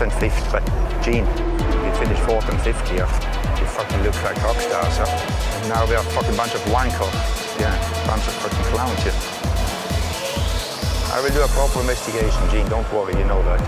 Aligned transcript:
and 0.00 0.12
fifth, 0.12 0.52
but 0.52 0.64
Gene, 1.02 1.26
we 1.82 1.90
finished 1.98 2.22
fourth 2.22 2.48
and 2.48 2.60
fifth 2.60 2.88
here. 2.90 3.06
We 3.58 3.66
fucking 3.66 4.02
look 4.02 4.14
like 4.22 4.36
rock 4.42 4.58
stars, 4.60 4.96
huh? 4.98 5.60
And 5.60 5.68
now 5.68 5.86
we 5.86 5.94
are 5.94 6.00
a 6.00 6.10
fucking 6.14 6.36
bunch 6.36 6.54
of 6.54 6.62
wankers. 6.70 7.14
Yeah, 7.58 7.74
bunch 8.06 8.26
of 8.26 8.34
fucking 8.42 8.64
clowns 8.72 9.02
here. 9.02 9.14
I 11.14 11.20
will 11.22 11.32
do 11.32 11.42
a 11.42 11.48
proper 11.48 11.80
investigation, 11.80 12.42
Gene. 12.50 12.68
Don't 12.68 12.86
worry, 12.92 13.18
you 13.18 13.24
know 13.24 13.42
that. 13.42 13.60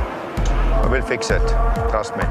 I 0.84 0.86
will 0.86 1.02
fix 1.02 1.30
it. 1.30 1.42
Trust 1.90 2.16
me. 2.16 2.24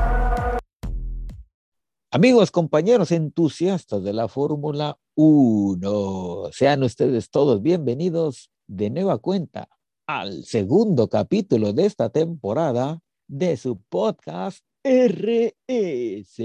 Amigos, 2.12 2.52
compañeros 2.52 3.12
entusiastas 3.12 4.04
de 4.04 4.14
la 4.14 4.28
Fórmula 4.28 4.98
1, 5.16 6.50
sean 6.52 6.84
ustedes 6.84 7.30
todos 7.30 7.62
bienvenidos 7.62 8.50
de 8.68 8.90
nueva 8.90 9.20
cuenta 9.20 9.70
al 10.08 10.44
segundo 10.44 11.08
capítulo 11.08 11.72
de 11.72 11.86
esta 11.86 12.10
temporada 12.10 13.00
de 13.30 13.56
su 13.58 13.80
podcast 13.80 14.66
RS. 14.84 16.36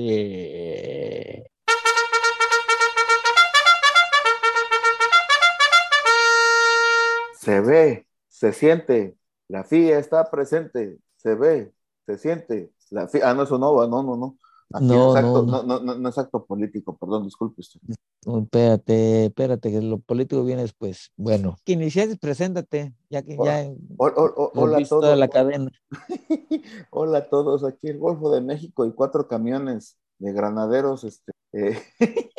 Se 7.40 7.60
ve, 7.60 8.06
se 8.28 8.52
siente, 8.52 9.16
la 9.48 9.64
FIA 9.64 9.98
está 9.98 10.30
presente, 10.30 10.98
se 11.16 11.34
ve, 11.34 11.72
se 12.06 12.18
siente, 12.18 12.70
la 12.90 13.08
FIA, 13.08 13.30
ah, 13.30 13.34
no, 13.34 13.42
eso 13.42 13.58
no, 13.58 13.86
no, 13.86 14.02
no, 14.02 14.16
no. 14.16 14.38
Aquí 14.76 14.86
No, 14.86 15.16
es 15.16 15.24
acto- 15.24 15.46
no, 15.46 15.62
no, 15.62 15.78
no, 15.80 15.94
no 15.94 16.08
es 16.08 16.18
acto 16.18 16.44
político, 16.44 16.96
perdón, 16.96 17.22
disculpe 17.24 17.60
usted. 17.60 17.80
Espérate, 18.26 19.26
espérate, 19.26 19.70
que 19.70 19.80
lo 19.80 19.98
político 20.00 20.42
viene 20.42 20.62
después. 20.62 21.12
Bueno, 21.16 21.56
que 21.64 21.74
iniciaste, 21.74 22.16
preséntate, 22.16 22.92
ya 23.08 23.22
que 23.22 23.36
ya 23.36 23.64
Hol- 23.98 24.14
hol- 24.16 24.34
hol- 24.34 24.50
hemos 24.54 24.64
hola 24.64 24.78
a 24.78 24.84
todos. 24.88 25.18
la 25.18 25.28
cadena. 25.28 25.70
Hola 26.90 27.18
a 27.18 27.28
todos, 27.28 27.62
aquí 27.64 27.88
el 27.88 27.98
Golfo 27.98 28.30
de 28.32 28.40
México 28.40 28.84
y 28.84 28.92
cuatro 28.92 29.28
camiones 29.28 29.96
de 30.18 30.32
granaderos, 30.32 31.04
este, 31.04 31.32
eh, 31.52 31.78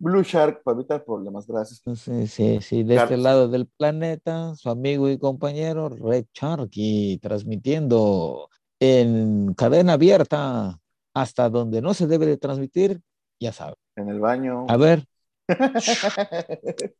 Blue 0.00 0.22
Shark 0.22 0.62
para 0.64 0.76
evitar 0.76 1.04
problemas, 1.04 1.46
gracias. 1.46 1.82
Sí, 1.96 2.26
sí, 2.26 2.58
sí, 2.62 2.82
de 2.82 2.96
este 2.96 3.16
lado 3.16 3.48
del 3.48 3.66
planeta, 3.66 4.54
su 4.56 4.70
amigo 4.70 5.08
y 5.08 5.18
compañero 5.18 5.88
Red 5.88 6.26
Sharky, 6.34 7.18
transmitiendo 7.22 8.48
en 8.80 9.54
cadena 9.54 9.92
abierta 9.92 10.80
hasta 11.20 11.48
donde 11.50 11.80
no 11.82 11.94
se 11.94 12.06
debe 12.06 12.26
de 12.26 12.36
transmitir, 12.36 13.00
ya 13.40 13.52
sabe. 13.52 13.74
En 13.96 14.08
el 14.08 14.20
baño. 14.20 14.66
A 14.68 14.76
ver, 14.76 15.04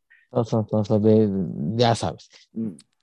ya 1.75 1.95
sabes. 1.95 2.29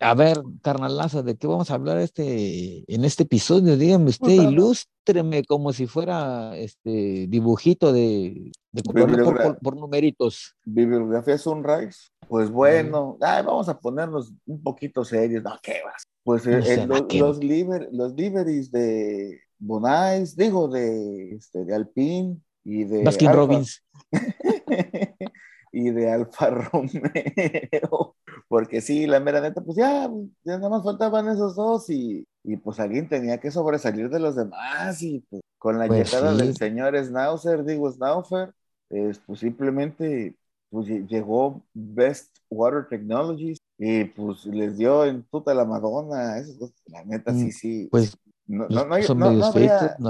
A 0.00 0.14
ver, 0.14 0.40
carnalazo, 0.62 1.22
¿de 1.24 1.36
qué 1.36 1.46
vamos 1.48 1.70
a 1.70 1.74
hablar 1.74 1.98
este, 1.98 2.84
en 2.92 3.04
este 3.04 3.24
episodio? 3.24 3.76
Dígame 3.76 4.10
usted, 4.10 4.36
Puta. 4.36 4.50
ilústreme 4.50 5.44
como 5.44 5.72
si 5.72 5.86
fuera 5.88 6.56
este 6.56 7.26
dibujito 7.28 7.92
de, 7.92 8.52
de 8.70 8.82
por, 8.84 9.34
por- 9.42 9.58
por 9.58 9.76
numeritos. 9.76 10.54
Bibliografía 10.64 11.36
Sunrise, 11.36 11.98
pues 12.28 12.48
bueno, 12.50 13.18
ay, 13.20 13.44
vamos 13.44 13.68
a 13.68 13.78
ponernos 13.78 14.32
un 14.46 14.62
poquito 14.62 15.04
serios, 15.04 15.42
no, 15.42 15.56
¿qué 15.60 15.80
vas? 15.84 16.04
Pues 16.22 16.46
eh, 16.46 16.58
No 16.58 16.62
sé, 16.64 16.74
eh, 16.74 16.86
los, 16.86 17.14
los, 17.14 17.92
los 17.92 18.14
liveries 18.14 18.70
de 18.70 19.40
Bonais, 19.58 20.36
digo, 20.36 20.68
de, 20.68 21.34
este, 21.36 21.64
de 21.64 21.74
Alpine 21.74 22.40
y 22.64 22.84
de 22.84 23.04
Baskin 23.04 23.28
Alfa- 23.28 23.36
Robbins. 23.36 23.82
y 25.72 25.90
de 25.90 26.10
Alfa 26.10 26.50
Romeo, 26.50 28.16
porque 28.48 28.80
sí, 28.80 29.06
la 29.06 29.20
mera 29.20 29.40
neta, 29.40 29.60
pues 29.62 29.76
ya, 29.76 30.08
ya 30.44 30.56
nada 30.58 30.68
más 30.70 30.82
faltaban 30.84 31.28
esos 31.28 31.54
dos 31.56 31.90
y, 31.90 32.26
y 32.44 32.56
pues 32.56 32.80
alguien 32.80 33.08
tenía 33.08 33.38
que 33.38 33.50
sobresalir 33.50 34.08
de 34.08 34.18
los 34.20 34.34
demás 34.36 35.02
y 35.02 35.20
pues 35.28 35.42
con 35.58 35.78
la 35.78 35.86
Pues 35.86 36.10
llegada 36.10 36.32
sí. 36.32 36.38
del 36.38 36.56
señor 36.56 36.96
Schnauzer, 36.96 37.64
digo 37.64 37.90
Schnaufer, 37.92 38.52
es, 38.90 39.18
pues 39.20 39.40
simplemente 39.40 40.36
pues 40.70 40.86
lle- 40.88 41.06
llegó 41.06 41.62
Best 41.74 42.36
Water 42.50 42.86
Technologies 42.88 43.58
y 43.78 44.04
pues 44.04 44.46
les 44.46 44.76
dio 44.78 45.04
en 45.04 45.22
puta 45.22 45.52
la 45.54 45.64
Madonna, 45.64 46.42
cosas, 46.58 46.72
la 46.86 47.04
neta 47.04 47.34
sí, 47.34 47.48
Mm, 47.48 47.50
sí, 47.52 47.88
Pues 47.90 48.16
no, 48.48 48.68
no, 48.70 48.84
no 48.86 48.94
hay- 48.96 49.10
no- 49.14 49.36
habría- 49.40 50.00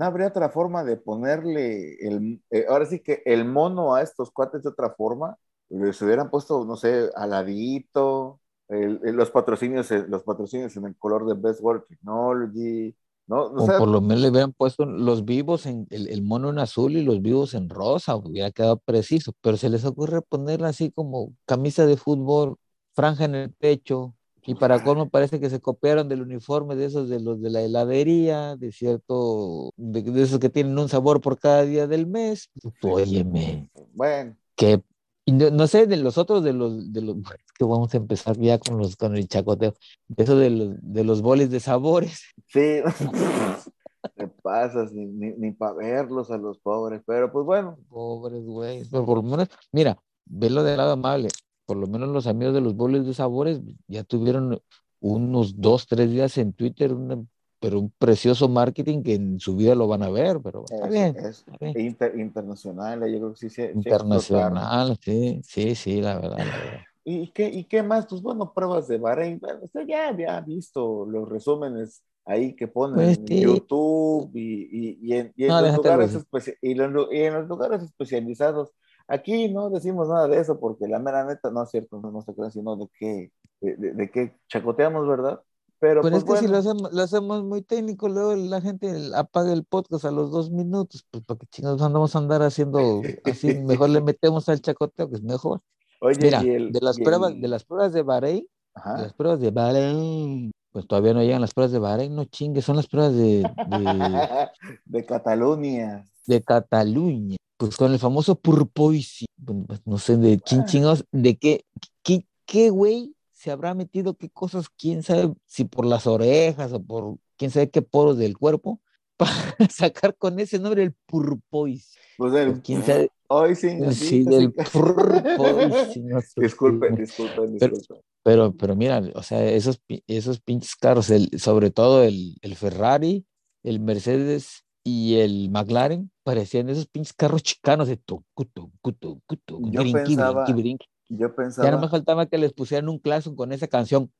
habría 0.00 0.28
otra 0.28 0.48
forma 0.50 0.84
de 0.84 0.96
ponerle 0.96 1.94
el, 2.06 2.42
eh, 2.50 2.66
ahora 2.68 2.86
sí 2.86 3.00
que 3.00 3.22
el 3.26 3.44
mono 3.44 3.94
a 3.94 4.02
estos 4.02 4.30
cuates 4.30 4.62
de 4.62 4.70
otra 4.70 4.90
forma. 4.94 5.36
Les 5.68 6.00
hubieran 6.02 6.30
puesto, 6.30 6.64
no 6.64 6.76
sé, 6.76 7.10
aladito, 7.16 8.40
el- 8.68 9.00
el- 9.04 9.16
los 9.16 9.30
patrocinios, 9.30 9.90
en- 9.90 10.10
los 10.10 10.22
patrocinios 10.24 10.76
en 10.76 10.86
el 10.86 10.96
color 10.96 11.26
de 11.26 11.34
Best 11.34 11.60
World 11.62 11.84
Technology, 11.88 12.96
¿no? 13.26 13.44
O 13.54 13.60
O 13.62 13.62
sea, 13.62 13.74
por 13.74 13.88
lo 13.88 14.00
menos 14.00 14.22
le 14.22 14.28
hubieran 14.30 14.52
puesto 14.52 14.84
los 14.86 15.24
vivos 15.24 15.66
en 15.66 15.86
el, 15.90 16.08
el 16.08 16.22
mono 16.22 16.50
en 16.50 16.58
azul 16.58 16.96
y 16.96 17.02
los 17.02 17.20
vivos 17.22 17.54
en 17.54 17.68
rosa, 17.68 18.16
hubiera 18.16 18.50
quedado 18.50 18.78
preciso, 18.78 19.32
pero 19.40 19.56
se 19.56 19.68
les 19.68 19.84
ocurre 19.84 20.22
ponerla 20.22 20.68
así 20.68 20.90
como 20.90 21.34
camisa 21.46 21.86
de 21.86 21.96
fútbol, 21.96 22.56
franja 22.94 23.24
en 23.26 23.34
el 23.34 23.52
pecho, 23.52 24.14
y 24.44 24.54
para 24.54 24.82
colmo 24.82 25.08
parece 25.08 25.38
que 25.38 25.50
se 25.50 25.60
copiaron 25.60 26.08
del 26.08 26.22
uniforme 26.22 26.74
de 26.74 26.86
esos 26.86 27.08
de 27.08 27.20
los 27.20 27.40
de 27.40 27.50
la 27.50 27.62
heladería, 27.62 28.56
de 28.56 28.72
cierto, 28.72 29.72
de, 29.76 30.02
de 30.02 30.22
esos 30.22 30.38
que 30.38 30.50
tienen 30.50 30.78
un 30.78 30.88
sabor 30.88 31.20
por 31.20 31.38
cada 31.38 31.62
día 31.62 31.86
del 31.86 32.06
mes. 32.06 32.50
Óyeme, 32.82 33.68
bueno, 33.92 34.36
que 34.56 34.82
no, 35.26 35.50
no 35.50 35.66
sé 35.68 35.86
de 35.86 35.96
los 35.96 36.18
otros 36.18 36.42
de 36.42 36.52
los 36.52 36.92
de 36.92 37.02
los 37.02 37.16
que 37.58 37.64
vamos 37.64 37.94
a 37.94 37.96
empezar 37.96 38.36
ya 38.38 38.58
con 38.58 38.78
los 38.78 38.96
con 38.96 39.16
el 39.16 39.28
chacoteo, 39.28 39.74
de 40.08 40.24
eso 40.24 40.36
de 40.36 40.50
los 40.50 40.76
de 40.80 41.04
los 41.04 41.22
boles 41.22 41.50
de 41.50 41.60
sabores. 41.60 42.22
sí, 42.48 42.80
te 44.16 44.26
pasas, 44.42 44.92
ni, 44.92 45.06
ni, 45.06 45.32
ni 45.36 45.52
para 45.52 45.74
verlos 45.74 46.30
a 46.30 46.36
los 46.36 46.58
pobres, 46.58 47.02
pero 47.06 47.30
pues 47.30 47.46
bueno, 47.46 47.78
Pobres 47.88 48.42
pero 48.90 49.06
por 49.06 49.18
lo 49.18 49.22
menos, 49.22 49.48
mira, 49.70 49.96
velo 50.26 50.64
del 50.64 50.76
lado 50.78 50.92
amable, 50.92 51.28
por 51.66 51.76
lo 51.76 51.86
menos 51.86 52.08
los 52.10 52.26
amigos 52.26 52.54
de 52.54 52.60
los 52.60 52.74
boles 52.76 53.06
de 53.06 53.14
sabores 53.14 53.60
ya 53.88 54.04
tuvieron 54.04 54.60
unos 55.00 55.60
dos, 55.60 55.86
tres 55.86 56.10
días 56.10 56.38
en 56.38 56.52
Twitter, 56.52 56.92
una- 56.92 57.24
pero 57.60 57.78
un 57.80 57.90
precioso 57.98 58.48
marketing 58.48 59.02
que 59.02 59.14
en 59.14 59.40
su 59.40 59.56
vida 59.56 59.74
lo 59.74 59.86
van 59.88 60.02
a 60.02 60.10
ver, 60.10 60.40
pero 60.42 60.70
está 60.70 60.86
es, 60.86 61.00
bien, 61.00 61.14
es 61.14 61.46
está 61.46 61.56
bien. 61.64 61.78
inter- 61.80 62.18
internacional, 62.18 63.00
yo 63.10 63.18
creo 63.18 63.32
que 63.34 63.38
sí, 63.38 63.50
sí. 63.50 63.62
Internacional, 63.74 64.96
sí, 65.02 65.40
sí, 65.44 65.74
sí, 65.74 66.00
la 66.00 66.14
verdad, 66.18 66.46
la 66.46 66.56
verdad. 66.56 66.86
¿Y 67.04 67.32
qué, 67.32 67.48
¿Y 67.48 67.64
qué 67.64 67.82
más? 67.82 68.06
Pues 68.06 68.22
bueno, 68.22 68.52
pruebas 68.54 68.88
de 68.88 68.98
Bahrein. 68.98 69.38
Bueno, 69.40 69.60
usted 69.62 69.86
ya 69.86 70.08
había 70.08 70.40
visto 70.40 71.04
los 71.06 71.28
resúmenes 71.28 72.02
ahí 72.24 72.54
que 72.54 72.68
ponen 72.68 73.00
Pues 73.00 73.18
en 73.18 73.26
sí. 73.26 73.38
YouTube 73.38 74.30
y, 74.34 74.68
y, 74.70 74.98
y 75.02 75.14
en, 75.14 75.32
y 75.36 75.46
en 75.46 75.52
No, 75.52 75.60
los 75.60 75.74
lugares 75.74 76.14
y 76.60 76.72
en 76.72 77.34
los 77.34 77.48
lugares 77.48 77.82
especializados. 77.82 78.70
Aquí 79.12 79.48
no 79.52 79.68
decimos 79.68 80.08
nada 80.08 80.26
de 80.26 80.38
eso 80.38 80.58
porque 80.58 80.88
la 80.88 80.98
mera 80.98 81.24
neta 81.24 81.50
no 81.50 81.62
es 81.64 81.70
cierto, 81.70 82.00
no, 82.00 82.10
no 82.10 82.22
se 82.22 82.34
crean, 82.34 82.50
sino 82.50 82.76
de 82.76 82.86
qué, 82.98 83.30
de, 83.60 83.76
de- 83.76 83.92
de 83.92 84.10
qué 84.10 84.34
chacoteamos, 84.48 85.06
¿verdad? 85.06 85.40
Pero 85.78 86.00
Pero 86.00 86.12
pues 86.12 86.24
es 86.24 86.24
que 86.24 86.36
si 86.46 86.48
lo 86.48 86.56
hacemos, 86.58 86.92
lo 86.92 87.02
hacemos 87.02 87.44
muy 87.44 87.60
técnico, 87.62 88.08
luego 88.08 88.34
la 88.36 88.60
gente 88.60 88.90
apaga 89.14 89.52
el 89.52 89.64
podcast 89.64 90.04
a 90.06 90.10
los 90.10 90.30
dos 90.30 90.50
minutos, 90.50 91.04
pues 91.10 91.22
porque 91.26 91.46
chingados 91.48 91.82
andamos 91.82 92.14
a 92.16 92.20
andar 92.20 92.40
haciendo 92.42 93.02
así, 93.24 93.52
mejor 93.52 93.90
le 93.90 94.00
metemos 94.00 94.48
al 94.48 94.60
chacoteo, 94.62 95.10
que 95.10 95.16
es 95.16 95.22
mejor. 95.22 95.60
oye, 96.00 96.18
Mira, 96.20 96.42
y 96.42 96.50
el, 96.50 96.72
de 96.72 96.80
las 96.80 96.98
pruebas, 96.98 97.32
el- 97.32 97.40
de 97.42 97.48
las 97.48 97.64
pruebas 97.64 97.92
de 97.92 98.02
Bahrein, 98.02 98.46
ajá, 98.74 98.98
Las 98.98 99.12
pruebas 99.12 99.40
de 99.40 99.50
Bahrein, 99.50 100.50
pues 100.72 100.86
todavía 100.86 101.12
no 101.12 101.20
llegan 101.22 101.40
las 101.42 101.52
pruebas 101.52 101.72
de 101.72 101.78
Bahrein, 101.80 102.14
no 102.14 102.24
chingues, 102.24 102.64
son 102.64 102.76
las 102.76 102.86
pruebas 102.86 103.14
de, 103.14 103.42
de, 103.66 104.28
de 104.86 105.04
Cataluña. 105.04 106.04
de 106.26 106.42
Cataluña, 106.42 107.36
pues 107.66 107.76
con 107.76 107.92
el 107.92 107.98
famoso 107.98 108.34
Purpoisi, 108.34 109.26
pues, 109.44 109.80
no 109.84 109.98
sé 109.98 110.16
de 110.16 110.40
quién 110.40 110.62
Ah. 110.62 110.64
chingados, 110.66 111.04
de 111.12 111.36
qué, 111.36 111.64
qué, 112.02 112.26
qué 112.46 112.70
güey 112.70 113.14
se 113.30 113.50
habrá 113.50 113.74
metido, 113.74 114.14
qué 114.16 114.28
cosas, 114.30 114.66
quién 114.68 115.02
sabe, 115.02 115.32
si 115.46 115.64
por 115.64 115.86
las 115.86 116.06
orejas 116.06 116.72
o 116.72 116.82
por 116.82 117.16
quién 117.36 117.50
sabe 117.50 117.70
qué 117.70 117.82
poros 117.82 118.18
del 118.18 118.36
cuerpo, 118.36 118.80
para 119.16 119.68
sacar 119.70 120.16
con 120.16 120.40
ese 120.40 120.58
nombre 120.58 120.82
el 120.82 120.92
Purpoisi. 121.06 121.96
Pues 122.18 122.34
el, 122.34 122.50
Pues, 122.52 122.62
quién 122.64 122.84
sabe, 122.84 123.10
hoy 123.28 123.54
sí, 123.54 123.70
sí, 123.70 123.84
así, 123.84 124.22
del 124.24 124.52
Purpoisi. 124.72 126.00
no 126.00 126.20
sé 126.20 126.40
Disculpen, 126.40 126.96
qué. 126.96 127.02
disculpen, 127.02 127.56
Pero- 127.58 127.76
disculpen. 127.76 128.04
Pero, 128.24 128.56
pero 128.56 128.76
mira, 128.76 129.02
o 129.16 129.22
sea, 129.24 129.44
esos, 129.44 129.80
esos 130.06 130.40
pinches 130.40 130.76
carros, 130.76 131.10
el, 131.10 131.28
sobre 131.40 131.70
todo 131.72 132.04
el, 132.04 132.36
el 132.42 132.54
Ferrari, 132.54 133.26
el 133.64 133.80
Mercedes 133.80 134.61
y 134.84 135.16
el 135.16 135.50
McLaren, 135.50 136.10
parecían 136.24 136.68
esos 136.68 136.86
pinches 136.86 137.12
carros 137.12 137.42
chicanos 137.42 137.88
de 137.88 137.96
tucu, 137.96 138.44
tucu, 138.46 138.92
tucu, 138.92 139.36
tucu, 139.44 139.70
Yo 139.70 139.80
brinqui, 139.82 139.92
pensaba- 140.16 140.44
brinqui, 140.44 140.62
brinqui. 140.62 140.86
Yo 141.08 141.18
Ya 141.18 141.28
no 141.28 141.34
pensaba, 141.36 141.80
me 141.80 141.88
faltaba 141.88 142.26
que 142.26 142.38
les 142.38 142.52
pusieran 142.52 142.88
un 142.88 142.98
claxon 142.98 143.36
con 143.36 143.52
esa 143.52 143.68
canción. 143.68 144.10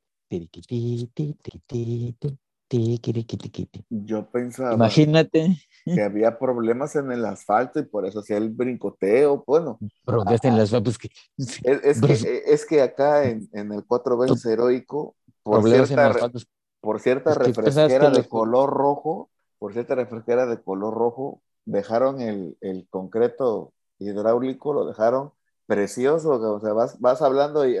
Yo 3.89 4.29
pensaba 4.31 4.73
Imagínate, 4.73 5.57
que 5.85 6.01
había 6.01 6.37
problemas 6.39 6.95
en 6.95 7.11
el 7.11 7.25
asfalto 7.25 7.79
y 7.79 7.83
por 7.83 8.05
eso 8.05 8.19
hacía 8.19 8.37
el 8.37 8.49
brincoteo. 8.49 9.43
Bueno, 9.45 9.79
pero 10.05 10.23
que 10.23 10.33
hacen 10.35 10.57
las 10.57 10.71
pues 10.71 10.97
que 10.97 11.09
es, 11.37 11.61
es 11.63 11.99
Pues- 11.99 12.23
que, 12.23 12.43
es 12.47 12.65
que 12.65 12.81
acá 12.81 13.25
en, 13.29 13.47
en 13.53 13.71
el 13.73 13.83
4 13.85 14.17
veces 14.17 14.43
heroico, 14.45 15.15
por 15.43 15.61
problemas 15.61 15.81
en 15.91 15.95
cierta, 15.97 16.07
los 16.07 16.15
asfaltos. 16.15 16.47
por 16.81 16.99
cierta 16.99 17.33
refresquera 17.35 17.87
que 17.87 18.11
de 18.11 18.17
los- 18.19 18.27
color 18.27 18.69
rojo, 18.69 19.29
por 19.63 19.73
cierta 19.73 19.95
refresquera 19.95 20.45
de 20.45 20.61
color 20.61 20.93
rojo, 20.93 21.41
dejaron 21.65 22.19
el, 22.21 22.57
el 22.61 22.85
concreto 22.89 23.73
hidráulico, 23.99 24.73
lo 24.73 24.85
dejaron 24.85 25.31
precioso, 25.67 26.31
o 26.31 26.59
sea, 26.59 26.73
vas, 26.73 26.99
vas 26.99 27.21
hablando 27.21 27.65
y... 27.67 27.77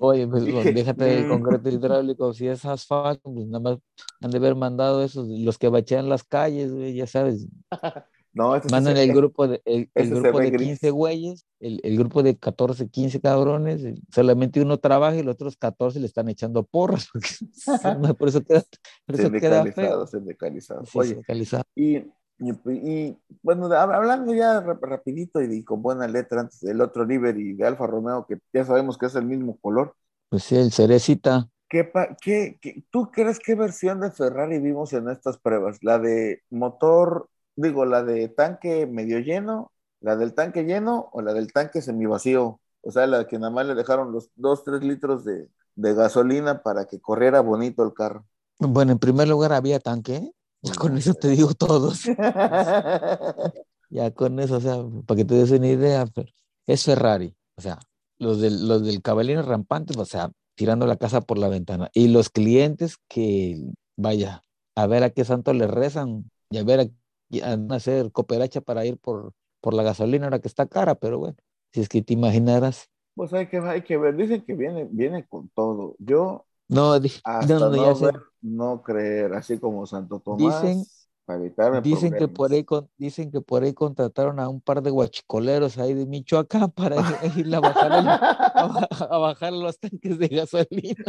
Oye, 0.00 0.26
pues, 0.28 0.44
déjate 0.74 1.24
"Mm". 1.24 1.28
concreto 1.28 1.68
hidráulico, 1.70 2.32
si 2.32 2.46
es 2.48 2.64
asfalto, 2.64 3.32
pues 3.32 3.46
nada 3.46 3.60
más 3.60 3.78
han 4.20 4.30
de 4.30 4.38
haber 4.38 4.54
mandado 4.54 5.02
esos, 5.02 5.26
los 5.28 5.58
que 5.58 5.68
bachean 5.68 6.08
las 6.08 6.24
calles, 6.24 6.72
ya 6.94 7.06
sabes, 7.06 7.46
No, 8.38 8.54
este 8.56 8.70
mandan 8.72 8.96
se- 8.96 9.02
el 9.04 9.12
grupo 9.14 9.48
de, 9.48 9.62
el, 9.64 9.90
el 9.96 10.06
ese 10.06 10.08
se 10.08 10.14
grupo 10.20 10.38
de 10.40 10.50
gris. 10.50 10.68
15 10.68 10.90
güeyes, 10.90 11.46
el, 11.60 11.80
el 11.82 11.98
grupo 11.98 12.22
de 12.22 12.36
14, 12.38 12.88
15 12.88 13.20
cabrones, 13.20 13.82
y 13.82 14.02
solamente 14.12 14.60
uno 14.62 14.78
trabaja 14.78 15.16
y 15.16 15.22
los 15.22 15.34
otros 15.34 15.56
14 15.56 16.00
le 16.00 16.06
están 16.06 16.28
echando 16.28 16.64
porras, 16.64 17.08
por 18.18 18.28
eso 18.28 18.42
queda, 18.44 18.62
por 19.06 19.14
eso 19.16 19.30
queda 19.32 19.66
feo. 19.66 20.06
sindicalizado. 20.06 20.84
Sí, 20.86 20.98
Oye, 20.98 21.08
sindicalizado. 21.10 21.64
Y, 21.74 21.96
y, 22.40 22.52
y, 22.66 23.18
bueno, 23.42 23.66
hablando 23.72 24.32
ya 24.34 24.60
rap- 24.60 24.82
rapidito 24.84 25.42
y, 25.42 25.64
con 25.64 25.82
buena 25.82 26.06
letra 26.06 26.40
antes 26.42 26.60
del 26.60 26.80
otro 26.80 27.04
River 27.04 27.36
y 27.38 27.54
de 27.54 27.66
Alfa 27.66 27.86
Romeo, 27.86 28.26
que 28.26 28.38
ya 28.52 28.64
sabemos 28.64 28.96
que 28.98 29.06
es 29.06 29.14
el 29.16 29.24
mismo 29.26 29.56
color, 29.60 29.94
Pues 30.30 30.44
sí, 30.44 30.56
el 30.56 30.72
cerecita. 30.72 31.48
¿qué, 31.68 31.84
pa- 31.84 32.16
qué- 32.20 32.58
qué- 32.60 32.84
tú 32.90 33.10
crees 33.10 33.38
qué 33.40 33.54
versión 33.54 34.00
de 34.00 34.10
Ferrari 34.10 34.58
vimos 34.58 34.92
en 34.92 35.08
estas 35.08 35.38
pruebas? 35.38 35.78
¿La 35.82 35.98
de 35.98 36.42
motor, 36.50 37.28
digo, 37.62 37.84
la 37.84 38.02
de 38.02 38.28
tanque 38.28 38.86
medio 38.86 39.18
lleno, 39.18 39.72
la 40.00 40.16
del 40.16 40.34
tanque 40.34 40.64
lleno 40.64 41.08
o 41.12 41.22
la 41.22 41.32
del 41.32 41.52
tanque 41.52 41.82
semivacío? 41.82 42.60
O 42.82 42.90
sea, 42.90 43.06
la 43.06 43.26
que 43.26 43.38
nada 43.38 43.52
más 43.52 43.66
le 43.66 43.74
dejaron 43.74 44.12
los 44.12 44.30
2, 44.36 44.64
3 44.64 44.82
litros 44.82 45.24
de, 45.24 45.48
de 45.74 45.94
gasolina 45.94 46.62
para 46.62 46.86
que 46.86 47.00
corriera 47.00 47.40
bonito 47.40 47.82
el 47.84 47.92
carro. 47.92 48.26
Bueno, 48.58 48.92
en 48.92 48.98
primer 48.98 49.28
lugar 49.28 49.52
había 49.52 49.78
tanque, 49.78 50.32
ya 50.62 50.74
con 50.74 50.96
eso 50.96 51.14
te 51.14 51.28
digo 51.28 51.54
todos. 51.54 52.02
Ya 53.90 54.10
con 54.10 54.38
eso, 54.38 54.56
o 54.56 54.60
sea, 54.60 54.76
para 55.06 55.16
que 55.16 55.24
te 55.24 55.34
des 55.34 55.50
una 55.50 55.68
idea, 55.68 56.04
pero 56.14 56.28
es 56.66 56.84
Ferrari, 56.84 57.34
o 57.56 57.62
sea, 57.62 57.78
los 58.18 58.40
del, 58.40 58.68
los 58.68 58.84
del 58.84 59.00
caballero 59.00 59.40
rampante, 59.42 59.98
o 59.98 60.04
sea, 60.04 60.30
tirando 60.54 60.86
la 60.86 60.96
casa 60.96 61.22
por 61.22 61.38
la 61.38 61.48
ventana. 61.48 61.88
Y 61.94 62.08
los 62.08 62.28
clientes 62.28 62.96
que, 63.08 63.58
vaya, 63.96 64.44
a 64.74 64.86
ver 64.86 65.04
a 65.04 65.10
qué 65.10 65.24
santo 65.24 65.54
le 65.54 65.66
rezan 65.66 66.30
y 66.50 66.58
a 66.58 66.64
ver 66.64 66.80
a, 66.80 66.86
y 67.30 67.40
a 67.40 67.58
hacer 67.70 68.10
cooperacha 68.12 68.60
para 68.60 68.84
ir 68.86 68.98
por, 68.98 69.32
por 69.60 69.74
la 69.74 69.82
gasolina 69.82 70.24
ahora 70.26 70.40
que 70.40 70.48
está 70.48 70.66
cara, 70.66 70.94
pero 70.94 71.18
bueno, 71.18 71.36
si 71.72 71.80
es 71.80 71.88
que 71.88 72.02
te 72.02 72.14
imaginaras. 72.14 72.88
Pues 73.14 73.32
hay 73.32 73.48
que, 73.48 73.58
hay 73.58 73.82
que 73.82 73.96
ver, 73.96 74.16
dicen 74.16 74.44
que 74.44 74.54
viene, 74.54 74.86
viene 74.90 75.26
con 75.26 75.48
todo. 75.50 75.96
Yo 75.98 76.46
No, 76.68 76.92
hasta 77.24 77.54
no, 77.54 77.70
no, 77.70 77.76
no, 77.76 77.92
ya 77.92 78.06
ver, 78.06 78.14
no 78.42 78.82
creer, 78.82 79.34
así 79.34 79.58
como 79.58 79.86
Santo 79.86 80.20
Tomás, 80.20 80.62
Dicen- 80.62 80.86
para 81.24 81.40
evitarme 81.40 81.82
Dicen 81.82 82.14
que, 82.14 82.28
por 82.28 82.52
ahí 82.52 82.64
con- 82.64 82.88
dicen 82.96 83.30
que 83.30 83.40
por 83.42 83.62
ahí 83.62 83.74
contrataron 83.74 84.40
a 84.40 84.48
un 84.48 84.60
par 84.60 84.80
de 84.82 84.90
guachicoleros 84.90 85.76
ahí 85.78 85.92
de 85.94 86.06
Michoacán 86.06 86.70
para 86.76 86.96
ir, 87.36 87.54
a, 87.54 87.60
bajar 87.60 87.92
el- 87.92 88.08
a, 88.08 88.88
a 89.10 89.18
bajar 89.18 89.52
los 89.52 89.78
tanques 89.78 90.18
de 90.18 90.28
gasolina 90.28 91.04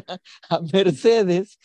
a 0.50 0.60
Mercedes. 0.74 1.58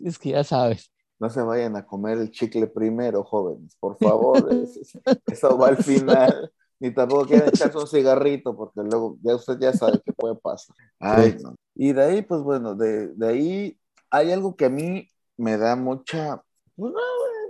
Es 0.00 0.18
que 0.18 0.30
ya 0.30 0.44
sabes. 0.44 0.90
No 1.20 1.30
se 1.30 1.40
vayan 1.42 1.76
a 1.76 1.86
comer 1.86 2.18
el 2.18 2.30
chicle 2.30 2.66
primero, 2.66 3.22
jóvenes, 3.24 3.76
por 3.78 3.96
favor. 4.00 4.52
es- 4.52 4.76
es- 4.76 4.98
eso 5.26 5.56
va 5.58 5.68
al 5.68 5.76
final. 5.78 6.50
Ni 6.80 6.92
tampoco 6.92 7.26
quieren 7.26 7.48
echarse 7.54 7.78
un 7.78 7.86
cigarrito, 7.86 8.56
porque 8.56 8.80
luego 8.82 9.16
ya 9.22 9.36
usted 9.36 9.56
ya 9.60 9.72
sabe 9.72 10.00
qué 10.04 10.12
puede 10.12 10.34
pasar. 10.34 10.74
Ay, 10.98 11.36
no. 11.42 11.54
Y 11.76 11.92
de 11.92 12.02
ahí, 12.02 12.22
pues 12.22 12.42
bueno, 12.42 12.74
de, 12.74 13.08
de 13.08 13.28
ahí 13.28 13.78
hay 14.10 14.32
algo 14.32 14.56
que 14.56 14.64
a 14.64 14.68
mí 14.68 15.08
me 15.36 15.56
da 15.58 15.76
mucha, 15.76 16.42
pues, 16.76 16.92
no, 16.92 16.98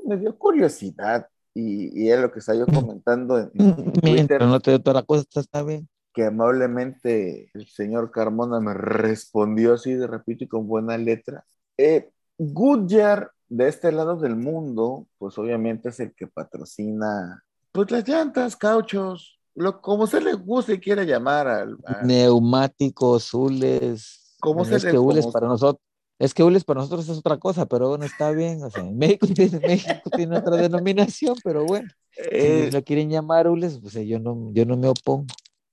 me 0.07 0.17
dio 0.19 0.37
curiosidad. 0.39 1.27
Y, 1.55 2.05
y 2.05 2.11
es 2.11 2.19
lo 2.21 2.31
que 2.33 2.39
estaba 2.41 2.59
yo 2.59 2.67
comentando 2.67 3.39
en, 3.39 3.51
en 3.55 3.93
Twitter. 3.95 4.41
No 4.43 4.61
te 4.61 4.73
dé 4.73 4.79
toda 4.79 5.01
la 5.01 5.03
cosa, 5.03 5.25
está 5.41 5.63
bien. 5.63 5.89
que 6.15 6.27
amablemente 6.27 7.51
el 7.55 7.67
señor 7.69 8.11
Carmona 8.11 8.61
me 8.61 8.75
respondió 8.75 9.75
así 9.75 9.95
de 9.95 10.07
repito 10.07 10.45
y 10.45 10.49
con 10.49 10.67
buena 10.69 10.97
letra. 10.99 11.45
Eh, 11.79 12.11
Goodyear, 12.39 13.31
de 13.55 13.69
este 13.69 13.93
lado 13.93 14.17
del 14.17 14.37
mundo, 14.37 15.07
pues 15.19 15.37
obviamente 15.39 15.91
es 15.91 16.01
el 16.01 16.15
que 16.15 16.27
patrocina 16.27 17.45
pues 17.73 17.91
las 17.91 18.07
llantas, 18.07 18.57
cauchos, 18.57 19.39
lo, 19.55 19.81
como 19.81 20.07
se 20.07 20.21
le 20.21 20.35
guste 20.35 20.75
y 20.75 20.79
quiera 20.81 21.05
llamar 21.05 21.49
al... 21.49 21.77
al- 21.85 22.07
Neumáticos, 22.07 23.33
hules. 23.35 24.37
¿Cómo 24.41 24.65
se 24.65 24.77
es 24.77 24.85
le- 24.85 24.91
que 24.93 24.99
hules 24.99 25.25
cómo- 25.25 25.33
para 25.33 25.47
nosotros. 25.49 25.83
Es 26.19 26.35
que 26.35 26.43
hules 26.45 26.65
para 26.65 26.81
nosotros 26.81 27.09
es 27.09 27.19
otra 27.19 27.37
cosa, 27.39 27.67
pero 27.67 27.89
bueno, 27.89 28.05
está 28.05 28.31
bien. 28.31 28.63
O 28.63 28.71
sea, 28.71 28.85
México 28.85 29.27
tiene, 29.35 29.61
México 29.61 30.11
tiene 30.15 30.37
otra 30.39 30.57
denominación, 30.57 31.35
pero 31.43 31.65
bueno, 31.65 31.89
si 32.15 32.23
eh, 32.31 32.71
lo 32.73 32.83
quieren 32.85 33.11
llamar 33.11 33.49
hules, 33.49 33.79
pues 33.81 33.95
yo 33.95 34.19
no, 34.19 34.51
yo 34.53 34.65
no 34.67 34.77
me 34.77 34.89
opongo. 34.89 35.27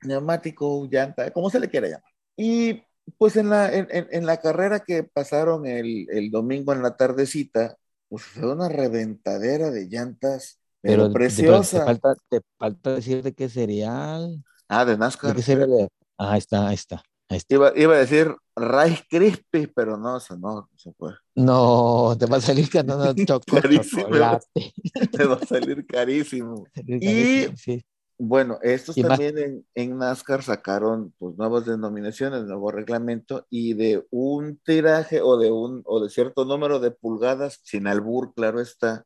neumático, 0.04 0.88
llanta, 0.90 1.32
como 1.32 1.50
se 1.50 1.60
le 1.60 1.70
quiera 1.70 1.88
llamar. 1.88 2.12
Y 2.38 2.82
pues 3.18 3.36
en 3.36 3.50
la, 3.50 3.74
en, 3.74 3.88
en- 3.92 4.08
en 4.12 4.26
la 4.26 4.38
carrera 4.38 4.80
que 4.82 5.04
pasaron 5.04 5.66
el, 5.66 6.08
el 6.10 6.32
domingo 6.32 6.74
en 6.74 6.82
la 6.84 6.96
tardecita, 6.98 7.78
pues 8.08 8.24
fue 8.24 8.52
una 8.52 8.70
reventadera 8.70 9.72
de 9.72 9.88
llantas, 9.88 10.60
pero, 10.82 11.04
Pero 11.04 11.14
te- 11.14 11.14
te, 11.14 11.20
preciosa. 11.20 11.86
falta, 11.86 12.16
te 12.30 12.42
falta 12.58 12.94
decirte 12.96 13.34
qué 13.34 13.50
cereal. 13.50 14.44
Ah, 14.68 14.86
de 14.86 14.94
¿De 14.94 14.98
NASCAR. 14.98 15.36
qué? 15.36 15.88
Ah, 16.18 16.34
ahí 16.34 16.40
está, 16.40 16.68
ahí 16.68 16.76
está. 16.76 17.04
Ahí 17.30 17.38
está. 17.38 17.56
Iba, 17.56 17.72
iba 17.76 17.96
a 17.96 18.00
decir 18.00 18.36
Rice 18.56 19.04
Krispies, 19.10 19.70
pero 19.76 19.98
no, 19.98 20.18
eso 20.18 20.36
no, 20.38 20.56
no 20.56 20.70
se 20.78 20.92
puede. 20.94 21.16
No, 21.36 22.16
te 22.20 22.26
va 22.26 22.38
a 22.38 22.42
salir 22.42 22.70
cantando 22.70 23.14
chocolate. 23.26 24.74
Te 25.12 25.26
va 25.26 25.36
a 25.36 25.46
salir 25.46 25.86
carísimo. 25.86 26.66
Y... 26.88 27.48
Sí. 27.56 27.84
Bueno, 28.22 28.60
estos 28.62 28.98
más- 28.98 29.08
también 29.08 29.38
en, 29.38 29.66
en 29.76 29.98
NASCAR 29.98 30.44
sacaron 30.44 31.14
pues 31.18 31.38
nuevas 31.38 31.66
denominaciones, 31.66 32.44
nuevo 32.44 32.70
reglamento 32.70 33.48
y 33.50 33.74
de 33.76 34.06
un 34.12 34.58
tiraje 34.58 35.22
o 35.22 35.38
de 35.38 35.52
un 35.52 35.82
o 35.86 36.04
de 36.04 36.10
cierto 36.10 36.44
número 36.44 36.80
de 36.80 36.92
pulgadas, 36.92 37.62
sin 37.64 37.88
albur, 37.88 38.34
claro 38.34 38.60
está, 38.60 39.06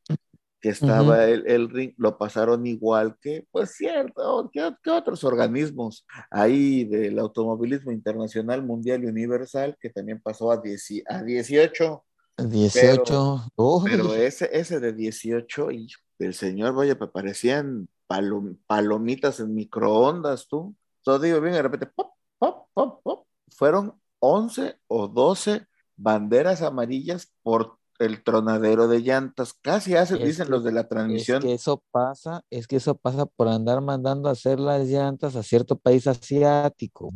que 0.60 0.70
estaba 0.70 1.26
el, 1.26 1.46
el 1.46 1.70
ring, 1.70 1.94
lo 1.98 2.18
pasaron 2.18 2.66
igual 2.66 3.18
que, 3.22 3.46
pues 3.52 3.76
cierto, 3.76 4.50
que, 4.52 4.74
que 4.82 4.90
otros 4.90 5.24
organismos 5.26 6.08
ahí 6.32 6.86
del 6.86 7.20
automovilismo 7.20 7.92
internacional, 7.92 8.64
mundial 8.64 9.04
y 9.04 9.08
universal, 9.08 9.78
que 9.80 9.92
también 9.92 10.22
pasó 10.22 10.52
a, 10.52 10.58
10 10.60 11.04
a 11.08 11.22
18. 11.22 12.04
18. 12.38 13.44
Uy, 13.58 13.92
Pero 13.92 14.16
ese, 14.16 14.50
ese 14.54 14.80
de 14.80 14.94
18, 14.94 15.70
y 15.70 15.88
el 16.18 16.34
señor, 16.34 16.74
vaya, 16.74 16.98
parecían 16.98 17.88
palom- 18.14 18.58
palomitas 18.68 19.40
en 19.40 19.54
microondas, 19.56 20.48
tú. 20.48 20.76
Todo 21.04 21.20
digo 21.20 21.42
bien, 21.42 21.54
de 21.54 21.62
repente, 21.62 21.88
pop, 21.88 22.12
pop, 22.40 22.68
pop, 22.74 23.02
pop. 23.04 23.28
Fueron 23.50 23.94
11 24.20 24.78
o 24.88 25.08
12 25.08 25.68
banderas 25.96 26.62
amarillas 26.62 27.32
por 27.44 27.78
el 28.00 28.24
tronadero 28.24 28.88
de 28.88 29.02
llantas. 29.02 29.54
Casi 29.54 29.96
hacen, 29.96 30.18
Es 30.22 30.26
dicen 30.26 30.46
que- 30.46 30.52
los 30.52 30.64
de 30.64 30.72
la 30.72 30.82
es 30.82 30.90
transmisión. 30.90 31.42
que 31.42 31.54
eso 31.54 31.84
pasa, 31.92 32.44
es 32.50 32.68
que 32.68 32.78
eso 32.78 32.96
pasa 32.96 33.26
por 33.26 33.48
andar 33.48 33.82
mandando 33.82 34.30
a 34.30 34.32
hacer 34.34 34.60
las 34.60 34.88
llantas 34.88 35.36
a 35.36 35.44
cierto 35.44 35.78
país 35.78 36.08
asiático. 36.08 37.10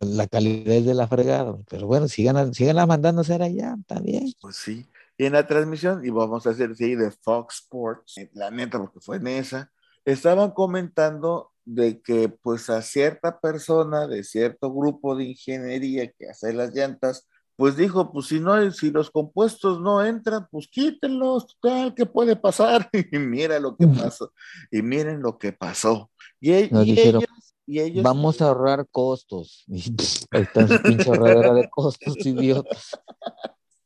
La 0.00 0.26
calidad 0.28 0.74
es 0.74 0.86
de 0.86 0.94
la 0.94 1.08
fregada. 1.08 1.56
Pero 1.68 1.86
bueno, 1.86 2.06
sigan, 2.08 2.54
sigan 2.54 2.76
mandando 2.88 3.20
a 3.20 3.22
hacer 3.22 3.42
allá, 3.42 3.76
bien. 4.02 4.32
Pues 4.40 4.56
sí. 4.56 4.86
Y 5.18 5.26
en 5.26 5.32
la 5.34 5.46
transmisión, 5.46 6.04
y 6.04 6.10
vamos 6.10 6.46
a 6.46 6.50
hacer 6.50 6.74
sí, 6.76 6.94
de 6.94 7.10
Fox 7.10 7.56
Sports, 7.62 8.18
eh, 8.18 8.30
la 8.34 8.50
neta, 8.50 8.78
porque 8.78 9.00
fue 9.00 9.16
en 9.16 9.26
esa, 9.26 9.70
estaban 10.04 10.50
comentando 10.52 11.50
de 11.64 12.00
que 12.02 12.28
pues 12.28 12.68
a 12.70 12.82
cierta 12.82 13.38
persona 13.38 14.06
de 14.06 14.24
cierto 14.24 14.72
grupo 14.72 15.14
de 15.14 15.24
ingeniería 15.24 16.10
que 16.10 16.28
hace 16.28 16.52
las 16.52 16.74
llantas, 16.74 17.28
pues 17.56 17.76
dijo, 17.76 18.10
pues 18.12 18.26
si 18.26 18.40
no, 18.40 18.70
si 18.72 18.90
los 18.90 19.10
compuestos 19.10 19.80
no 19.80 20.04
entran, 20.04 20.48
pues 20.50 20.66
quítenlos, 20.68 21.56
tal, 21.60 21.94
¿qué 21.94 22.06
puede 22.06 22.34
pasar? 22.34 22.90
Y 23.12 23.18
mira 23.18 23.60
lo 23.60 23.76
que 23.76 23.86
pasó, 23.86 24.32
y 24.70 24.82
miren 24.82 25.22
lo 25.22 25.38
que 25.38 25.52
pasó. 25.52 26.10
Y, 26.40 26.52
e- 26.52 26.68
Nos 26.70 26.86
y 26.86 26.90
dijeron, 26.92 27.22
ellos, 27.22 27.54
y 27.66 27.80
ellos, 27.80 28.02
Vamos 28.02 28.42
a 28.42 28.48
ahorrar 28.48 28.88
costos. 28.90 29.64
Ahí 30.32 30.42
está 30.42 30.66
pinche 30.82 31.08
ahorradera 31.10 31.54
de 31.54 31.68
costos, 31.70 32.16
idiotas. 32.26 32.90